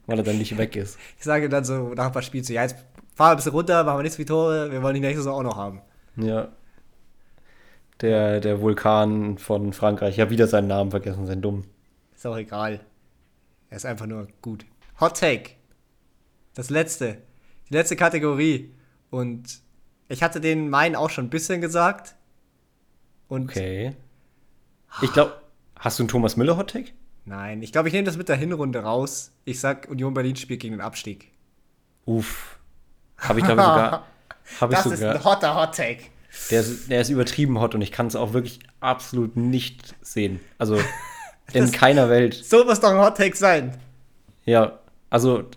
[0.05, 0.99] Weil er dann nicht weg ist.
[1.17, 2.75] Ich sage dann so nach ein paar Spielen so, ja, jetzt
[3.15, 5.39] fahren wir ein bisschen runter, machen wir nichts wie Tore, wir wollen die nächste Saison
[5.39, 5.81] auch noch haben.
[6.15, 6.49] Ja.
[8.01, 10.15] Der, der Vulkan von Frankreich.
[10.15, 11.63] Ich habe wieder seinen Namen vergessen, sein dumm.
[12.15, 12.81] Ist auch egal.
[13.69, 14.65] Er ist einfach nur gut.
[14.99, 15.51] Hot Take.
[16.53, 17.17] Das letzte.
[17.69, 18.73] Die letzte Kategorie.
[19.09, 19.59] Und
[20.09, 22.15] ich hatte den meinen auch schon ein bisschen gesagt.
[23.27, 23.95] Und Okay.
[25.01, 25.33] Ich glaube,
[25.79, 26.91] hast du einen Thomas Müller Hot Take?
[27.27, 29.31] nein, ich glaube, ich nehme das mit der Hinrunde raus.
[29.45, 31.31] Ich sag, Union Berlin spielt gegen den Abstieg.
[32.05, 32.59] Uff.
[33.17, 34.05] Habe ich glaube sogar.
[34.61, 35.15] Habe ich Das ist sogar.
[35.15, 36.03] ein hotter Hot Take.
[36.51, 40.39] Der ist, der ist übertrieben hot und ich kann es auch wirklich absolut nicht sehen.
[40.57, 40.75] Also
[41.53, 42.33] in Das- keiner Welt.
[42.33, 43.77] So muss doch ein Hot Take sein.
[44.45, 44.79] Ja,
[45.09, 45.49] also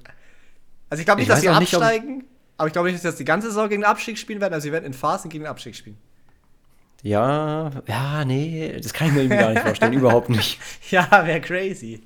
[0.91, 2.25] Also ich glaube nicht, Ich dass sie auch nicht, absteigen.
[2.57, 4.55] aber ich glaube nicht, dass sie die ganze Saison gegen den Abstieg spielen werden.
[4.55, 5.99] Also sie werden in Phasen gegen den Abstieg spielen.
[7.03, 10.59] ja, ja, nee, das kann ich mir irgendwie gar nicht vorstellen, überhaupt nicht.
[10.91, 12.03] Ja, wäre crazy.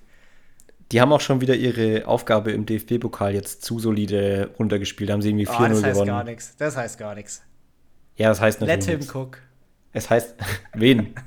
[0.91, 5.09] Die haben auch schon wieder ihre Aufgabe im DFB-Pokal jetzt zu solide runtergespielt.
[5.09, 6.07] Da haben sie irgendwie 4-0 Oh, das heißt gewonnen.
[6.09, 6.55] gar nichts.
[6.59, 7.41] Das heißt gar nichts.
[8.23, 8.89] Ja, das heißt Let natürlich.
[8.91, 9.15] him nichts.
[9.15, 9.39] cook.
[9.93, 10.35] Es heißt,
[10.75, 11.15] wen?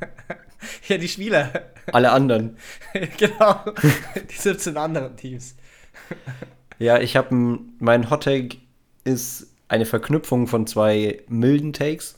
[0.88, 1.52] Ja, die Spieler.
[1.92, 2.58] Alle anderen.
[3.18, 3.60] genau.
[4.32, 5.56] Die 17 anderen Teams.
[6.80, 8.58] Ja, ich habe mein Hot Take
[9.04, 12.18] ist eine Verknüpfung von zwei milden Takes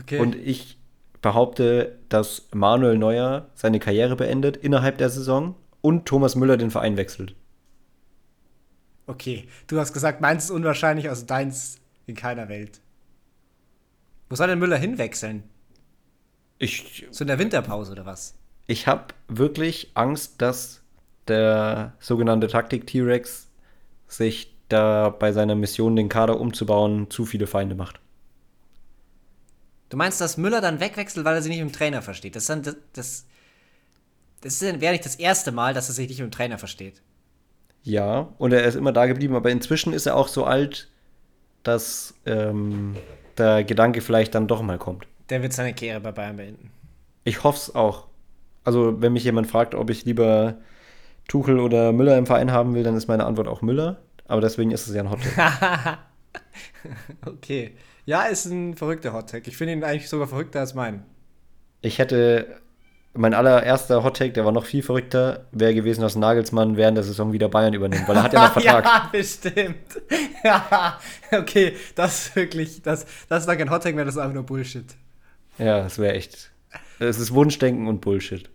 [0.00, 0.20] Okay.
[0.20, 0.78] und ich
[1.20, 6.96] behaupte, dass Manuel Neuer seine Karriere beendet innerhalb der Saison und Thomas Müller den Verein
[6.96, 7.34] wechselt.
[9.08, 9.48] okay.
[9.66, 12.80] Du hast gesagt, meins ist unwahrscheinlich, also deins in keiner Welt.
[14.32, 15.42] Wo soll denn Müller hinwechseln?
[16.56, 18.34] Ich, So in der Winterpause oder was?
[18.66, 20.80] ich habe wirklich Angst, dass
[21.28, 23.50] der sogenannte Taktik-T-Rex
[24.08, 28.00] sich da bei seiner Mission, den Kader umzubauen, zu viele Feinde macht.
[29.90, 32.34] Du meinst, dass Müller dann wegwechselt, weil er sich nicht mit dem Trainer versteht?
[32.34, 33.26] Das, ist dann, das, das,
[34.40, 37.02] das wäre nicht das erste Mal, dass er sich nicht mit dem Trainer versteht.
[37.82, 40.88] Ja, und er ist immer da geblieben, aber inzwischen ist er auch so alt,
[41.64, 42.96] dass ähm,
[43.38, 45.06] der Gedanke vielleicht dann doch mal kommt.
[45.30, 46.70] Der wird seine Karriere bei Bayern beenden.
[47.24, 48.06] Ich hoffe es auch.
[48.64, 50.58] Also, wenn mich jemand fragt, ob ich lieber
[51.28, 54.02] Tuchel oder Müller im Verein haben will, dann ist meine Antwort auch Müller.
[54.26, 55.98] Aber deswegen ist es ja ein Hot Take.
[57.24, 57.76] Okay.
[58.06, 59.46] Ja, ist ein verrückter Hottag.
[59.46, 61.04] Ich finde ihn eigentlich sogar verrückter als meinen.
[61.80, 62.60] Ich hätte,
[63.14, 67.04] mein allererster Hot Take, der war noch viel verrückter, wäre gewesen, dass Nagelsmann während der
[67.04, 68.84] Saison wieder Bayern übernimmt, weil er hat ja noch Vertrag.
[68.84, 70.02] ja, bestimmt.
[70.44, 70.98] ja,
[71.30, 71.76] okay.
[71.94, 74.86] Das ist wirklich, das, das dann kein Hottag mehr, das ist einfach nur Bullshit.
[75.58, 76.50] ja, das wäre echt.
[76.98, 78.48] Es ist Wunschdenken und Bullshit.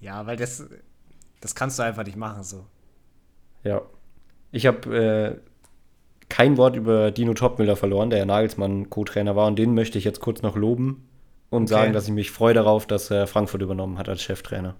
[0.00, 0.66] Ja, weil das,
[1.40, 2.66] das kannst du einfach nicht machen so.
[3.64, 3.82] Ja.
[4.50, 5.40] Ich habe äh,
[6.28, 9.46] kein Wort über Dino Topmüller verloren, der ja Nagelsmann Co-Trainer war.
[9.46, 11.07] Und den möchte ich jetzt kurz noch loben
[11.50, 11.72] und Okay.
[11.72, 14.76] sagen, dass ich mich freue darauf, dass er Frankfurt übernommen hat als Cheftrainer.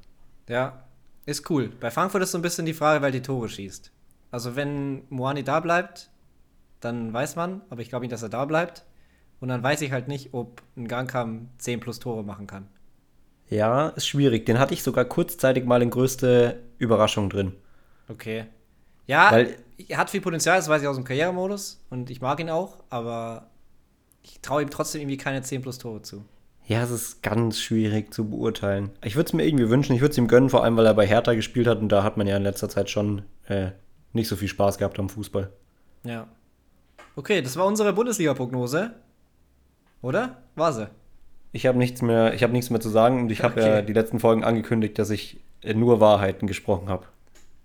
[0.49, 0.85] Ja,
[1.27, 1.71] ist cool.
[1.81, 3.91] Bei Frankfurt ist so ein bisschen die Frage, weil die Tore schießt.
[4.31, 6.11] Also wenn Moani da bleibt,
[6.81, 8.85] dann weiß man, aber ich glaube nicht, dass er da bleibt.
[9.41, 12.67] Und dann weiß ich halt nicht, ob ein Gangkam 10 plus Tore machen kann.
[13.49, 14.47] Ja, ist schwierig.
[14.47, 17.55] Den hatte ich sogar kurzzeitig mal in größte Überraschung drin.
[18.09, 18.47] Okay.
[19.07, 19.57] Ja, Weil-
[19.89, 22.83] er hat viel Potenzial, das weiß ich aus dem Karrieremodus und ich mag ihn auch,
[22.91, 23.49] aber
[24.23, 26.25] ich traue ihm trotzdem irgendwie keine 10 plus Tore zu.
[26.69, 28.91] Ja, es ist ganz schwierig zu beurteilen.
[29.03, 30.93] Ich würde es mir irgendwie wünschen, ich würde es ihm gönnen, vor allem weil er
[30.93, 33.71] bei Hertha gespielt hat und da hat man ja in letzter Zeit schon äh,
[34.13, 35.51] nicht so viel Spaß gehabt am Fußball.
[36.05, 36.29] Ja.
[37.17, 38.93] Okay, das war unsere Bundesliga-Prognose.
[40.03, 40.43] Oder?
[40.57, 40.89] War sie?
[41.53, 43.69] Ich habe nichts mehr, ich habe nichts mehr zu sagen und ich habe Okay.
[43.71, 47.07] ja die letzten Folgen angekündigt, dass ich äh, nur Wahrheiten gesprochen habe.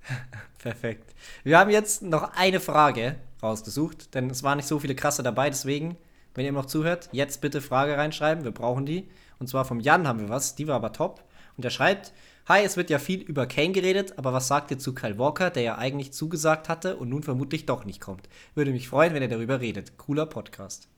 [0.60, 1.14] Perfekt.
[1.44, 5.50] Wir haben jetzt noch eine Frage rausgesucht, denn es waren nicht so viele krasse dabei,
[5.50, 5.98] deswegen,
[6.36, 9.08] wenn ihr noch zuhört, jetzt bitte Frage reinschreiben, wir brauchen die.
[9.40, 11.24] Und zwar vom Jan haben wir was, die war aber top.
[11.58, 12.14] Und er schreibt,
[12.46, 15.50] Hi, es wird ja viel über Kane geredet, aber was sagt ihr zu Kyle Walker,
[15.50, 18.28] der ja eigentlich zugesagt hatte und nun vermutlich doch nicht kommt?
[18.54, 19.98] Würde mich freuen, wenn ihr darüber redet.
[19.98, 20.90] Cooler Podcast.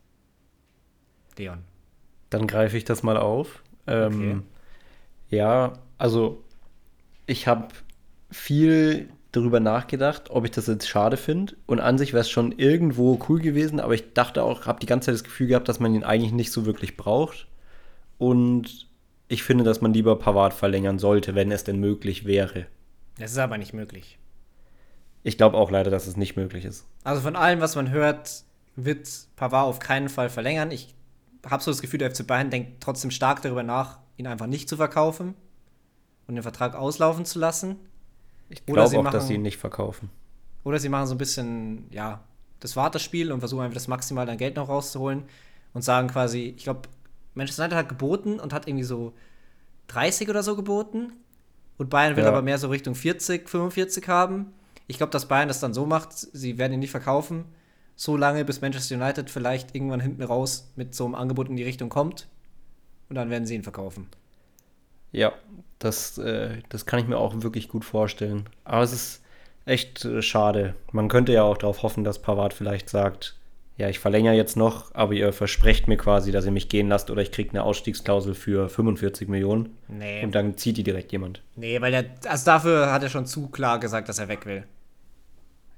[1.38, 1.60] Leon.
[2.32, 3.62] Dann greife ich das mal auf.
[3.86, 4.44] Ähm,
[5.30, 6.44] Ja, also
[7.28, 7.68] ich habe
[8.32, 11.56] viel darüber nachgedacht, ob ich das jetzt schade finde.
[11.66, 14.86] Und an sich wäre es schon irgendwo cool gewesen, aber ich dachte auch, habe die
[14.86, 17.48] ganze Zeit das Gefühl gehabt, dass man ihn eigentlich nicht so wirklich braucht.
[18.18, 18.88] Und
[19.28, 22.68] ich finde, dass man lieber Pavard verlängern sollte, wenn es denn möglich wäre.
[23.18, 24.18] Das ist aber nicht möglich.
[25.24, 26.86] Ich glaube auch leider, dass es nicht möglich ist.
[27.04, 28.44] Also von allem, was man hört,
[28.76, 30.72] wird Pavard auf keinen Fall verlängern.
[30.72, 30.94] Ich
[31.50, 34.70] habe so das Gefühl, der FC Bayern denkt trotzdem stark darüber nach, ihn einfach nicht
[34.70, 35.34] zu verkaufen
[36.28, 37.78] und den Vertrag auslaufen zu lassen.
[38.50, 40.10] Ich glaube auch, machen- dass sie ihn nicht verkaufen.
[40.64, 42.24] Oder sie machen so ein bisschen, ja,
[42.60, 45.24] das Wartespiel und versuchen einfach das maximal an Geld noch rauszuholen
[45.74, 46.82] und sagen quasi, ich glaube,
[47.34, 49.14] Manchester United hat geboten und hat irgendwie so
[49.88, 51.14] 30 oder so geboten.
[51.78, 52.30] Und Bayern will Ja.
[52.30, 54.54] aber mehr so Richtung 40, 45 haben.
[54.88, 57.46] Ich glaube, dass Bayern das dann so macht, sie werden ihn nicht verkaufen,
[57.98, 61.64] so lange, bis Manchester United vielleicht irgendwann hinten raus mit so einem Angebot in die
[61.64, 62.28] Richtung kommt.
[63.10, 64.08] Und dann werden sie ihn verkaufen.
[65.12, 65.32] Ja,
[65.80, 68.48] das, äh, das kann ich mir auch wirklich gut vorstellen.
[68.64, 69.24] Aber es ist
[69.66, 70.76] echt äh, schade.
[70.92, 73.36] Man könnte ja auch darauf hoffen, dass Pavard vielleicht sagt,
[73.78, 77.10] ja, ich verlängere jetzt noch, aber ihr versprecht mir quasi, dass ihr mich gehen lasst
[77.10, 80.24] oder ich kriege eine Ausstiegsklausel für 45 Millionen Nee.
[80.24, 81.42] und dann zieht die direkt jemand.
[81.58, 84.64] Nee, weil der, also dafür hat er schon zu klar gesagt, dass er weg will.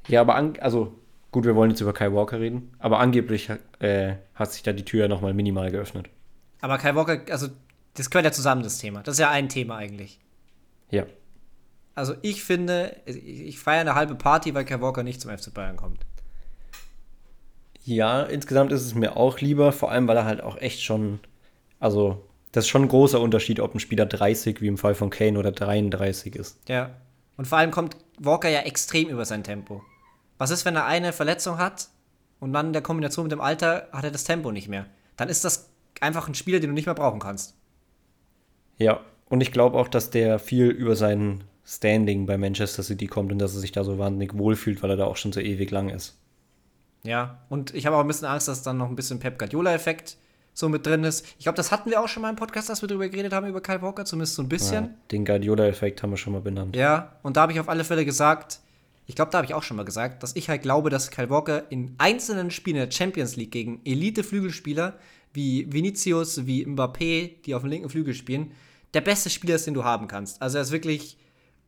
[0.07, 0.93] Ja, aber an, also
[1.31, 3.49] gut, wir wollen jetzt über Kai Walker reden, aber angeblich
[3.79, 6.07] äh, hat sich da die Tür nochmal minimal geöffnet.
[6.61, 7.47] Aber Kai Walker, also
[7.97, 9.01] das gehört ja zusammen, das Thema.
[9.01, 10.19] Das ist ja ein Thema eigentlich.
[10.91, 11.05] Ja.
[11.95, 15.51] Also ich finde, ich, ich feiere eine halbe Party, weil Kai Walker nicht zum FC
[15.51, 16.05] Bayern kommt.
[17.83, 21.19] Ja, insgesamt ist es mir auch lieber, vor allem weil er halt auch echt schon,
[21.79, 25.09] also das ist schon ein großer Unterschied, ob ein Spieler 30 wie im Fall von
[25.09, 26.59] Kane oder 33 ist.
[26.69, 26.91] Ja.
[27.35, 29.83] Und vor allem kommt Walker ja extrem über sein Tempo.
[30.37, 31.87] Was ist, wenn er eine Verletzung hat
[32.39, 34.85] und dann in der Kombination mit dem Alter hat er das Tempo nicht mehr?
[35.15, 35.69] Dann ist das
[35.99, 37.55] einfach ein Spieler, den du nicht mehr brauchen kannst.
[38.77, 43.31] Ja, und ich glaube auch, dass der viel über sein Standing bei Manchester City kommt
[43.31, 45.69] und dass er sich da so wahnsinnig wohlfühlt, weil er da auch schon so ewig
[45.69, 46.17] lang ist.
[47.03, 50.17] Ja, und ich habe auch ein bisschen Angst, dass dann noch ein bisschen Pep Guardiola-Effekt
[50.53, 51.25] so mit drin ist.
[51.37, 53.47] Ich glaube, das hatten wir auch schon mal im Podcast, dass wir darüber geredet haben,
[53.47, 54.85] über Kyle Walker, zumindest so ein bisschen.
[54.85, 56.75] Ja, den Guardiola-Effekt haben wir schon mal benannt.
[56.75, 58.59] Ja, und da habe ich auf alle Fälle gesagt,
[59.05, 61.29] ich glaube, da habe ich auch schon mal gesagt, dass ich halt glaube, dass Kyle
[61.29, 64.93] Walker in einzelnen Spielen der Champions League gegen Elite-Flügelspieler
[65.37, 68.51] wie Vinicius, wie Mbappé, die auf dem linken Flügel spielen,
[68.93, 70.41] der beste Spieler ist, den du haben kannst.
[70.41, 71.17] Also er ist wirklich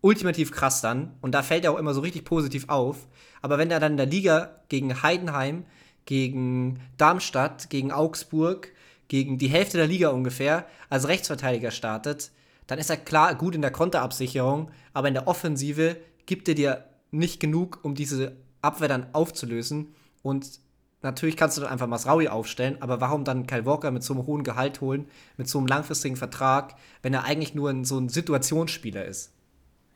[0.02, 3.08] ultimativ krass dann und da fällt er auch immer so richtig positiv auf.
[3.42, 5.66] Aber wenn er dann in der Liga gegen Heidenheim,
[6.06, 8.74] gegen Darmstadt, gegen Augsburg,
[9.08, 12.32] gegen die Hälfte der Liga ungefähr als Rechtsverteidiger startet,
[12.66, 16.86] dann ist er klar gut in der Konterabsicherung, aber in der Offensive gibt er dir
[17.12, 19.94] nicht genug, um diese Abwehr dann aufzulösen.
[20.22, 20.60] Und
[21.02, 24.26] natürlich kannst du dann einfach Masraui aufstellen, aber warum dann Kyle Walker mit so einem
[24.26, 25.06] hohen Gehalt holen,
[25.38, 29.34] mit so einem langfristigen Vertrag, wenn er eigentlich nur ein, so ein Situationsspieler ist?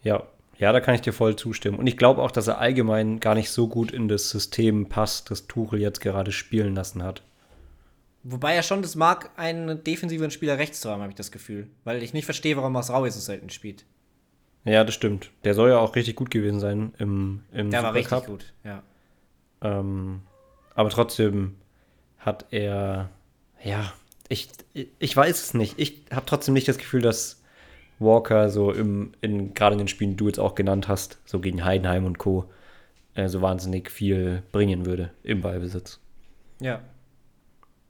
[0.02, 0.24] Ja,
[0.58, 1.80] ja, da kann ich dir voll zustimmen.
[1.80, 5.32] Und ich glaube auch, dass er allgemein gar nicht so gut in das System passt,
[5.32, 7.24] das Tuchel jetzt gerade spielen lassen hat.
[8.24, 11.68] Wobei er schon das mag, einen defensiven Spieler rechts zu haben, habe ich das Gefühl.
[11.84, 13.84] Weil ich nicht verstehe, warum Masraui so selten spielt.
[14.64, 15.32] Ja, das stimmt.
[15.44, 18.82] Der soll ja auch richtig gut gewesen sein im, im Der war richtig gut, ja.
[19.62, 20.22] Ähm,
[20.76, 21.56] aber trotzdem
[22.20, 23.10] hat er,
[23.64, 23.94] ja,
[24.30, 25.78] ich, ich weiß es nicht.
[25.78, 27.42] Ich habe trotzdem nicht das Gefühl, dass
[28.00, 31.40] Walker so im, in, gerade in den Spielen, die du jetzt auch genannt hast, so
[31.40, 32.50] gegen Heidenheim und Co.,
[33.16, 36.00] äh, so wahnsinnig viel bringen würde im Ballbesitz.
[36.60, 36.82] Ja.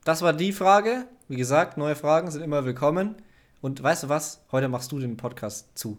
[0.03, 1.07] Das war die Frage.
[1.29, 3.15] Wie gesagt, neue Fragen sind immer willkommen.
[3.61, 4.43] Und weißt du was?
[4.51, 5.97] Heute machst du den Podcast zu.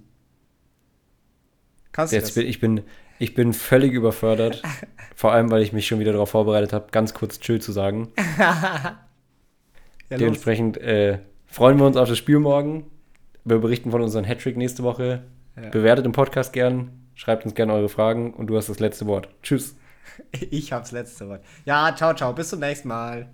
[1.92, 2.34] Kannst du Jetzt das?
[2.34, 2.82] Bin, ich, bin,
[3.18, 4.62] ich bin völlig überfördert.
[5.14, 8.12] vor allem, weil ich mich schon wieder darauf vorbereitet habe, ganz kurz Chill zu sagen.
[8.38, 8.96] ja,
[10.10, 12.90] Dementsprechend äh, freuen wir uns auf das Spiel morgen.
[13.44, 15.24] Wir berichten von unserem Hattrick nächste Woche.
[15.56, 15.68] Ja.
[15.70, 19.28] Bewertet den Podcast gern, schreibt uns gerne eure Fragen und du hast das letzte Wort.
[19.42, 19.76] Tschüss.
[20.50, 21.42] Ich hab's letzte Wort.
[21.64, 22.32] Ja, ciao, ciao.
[22.32, 23.32] Bis zum nächsten Mal.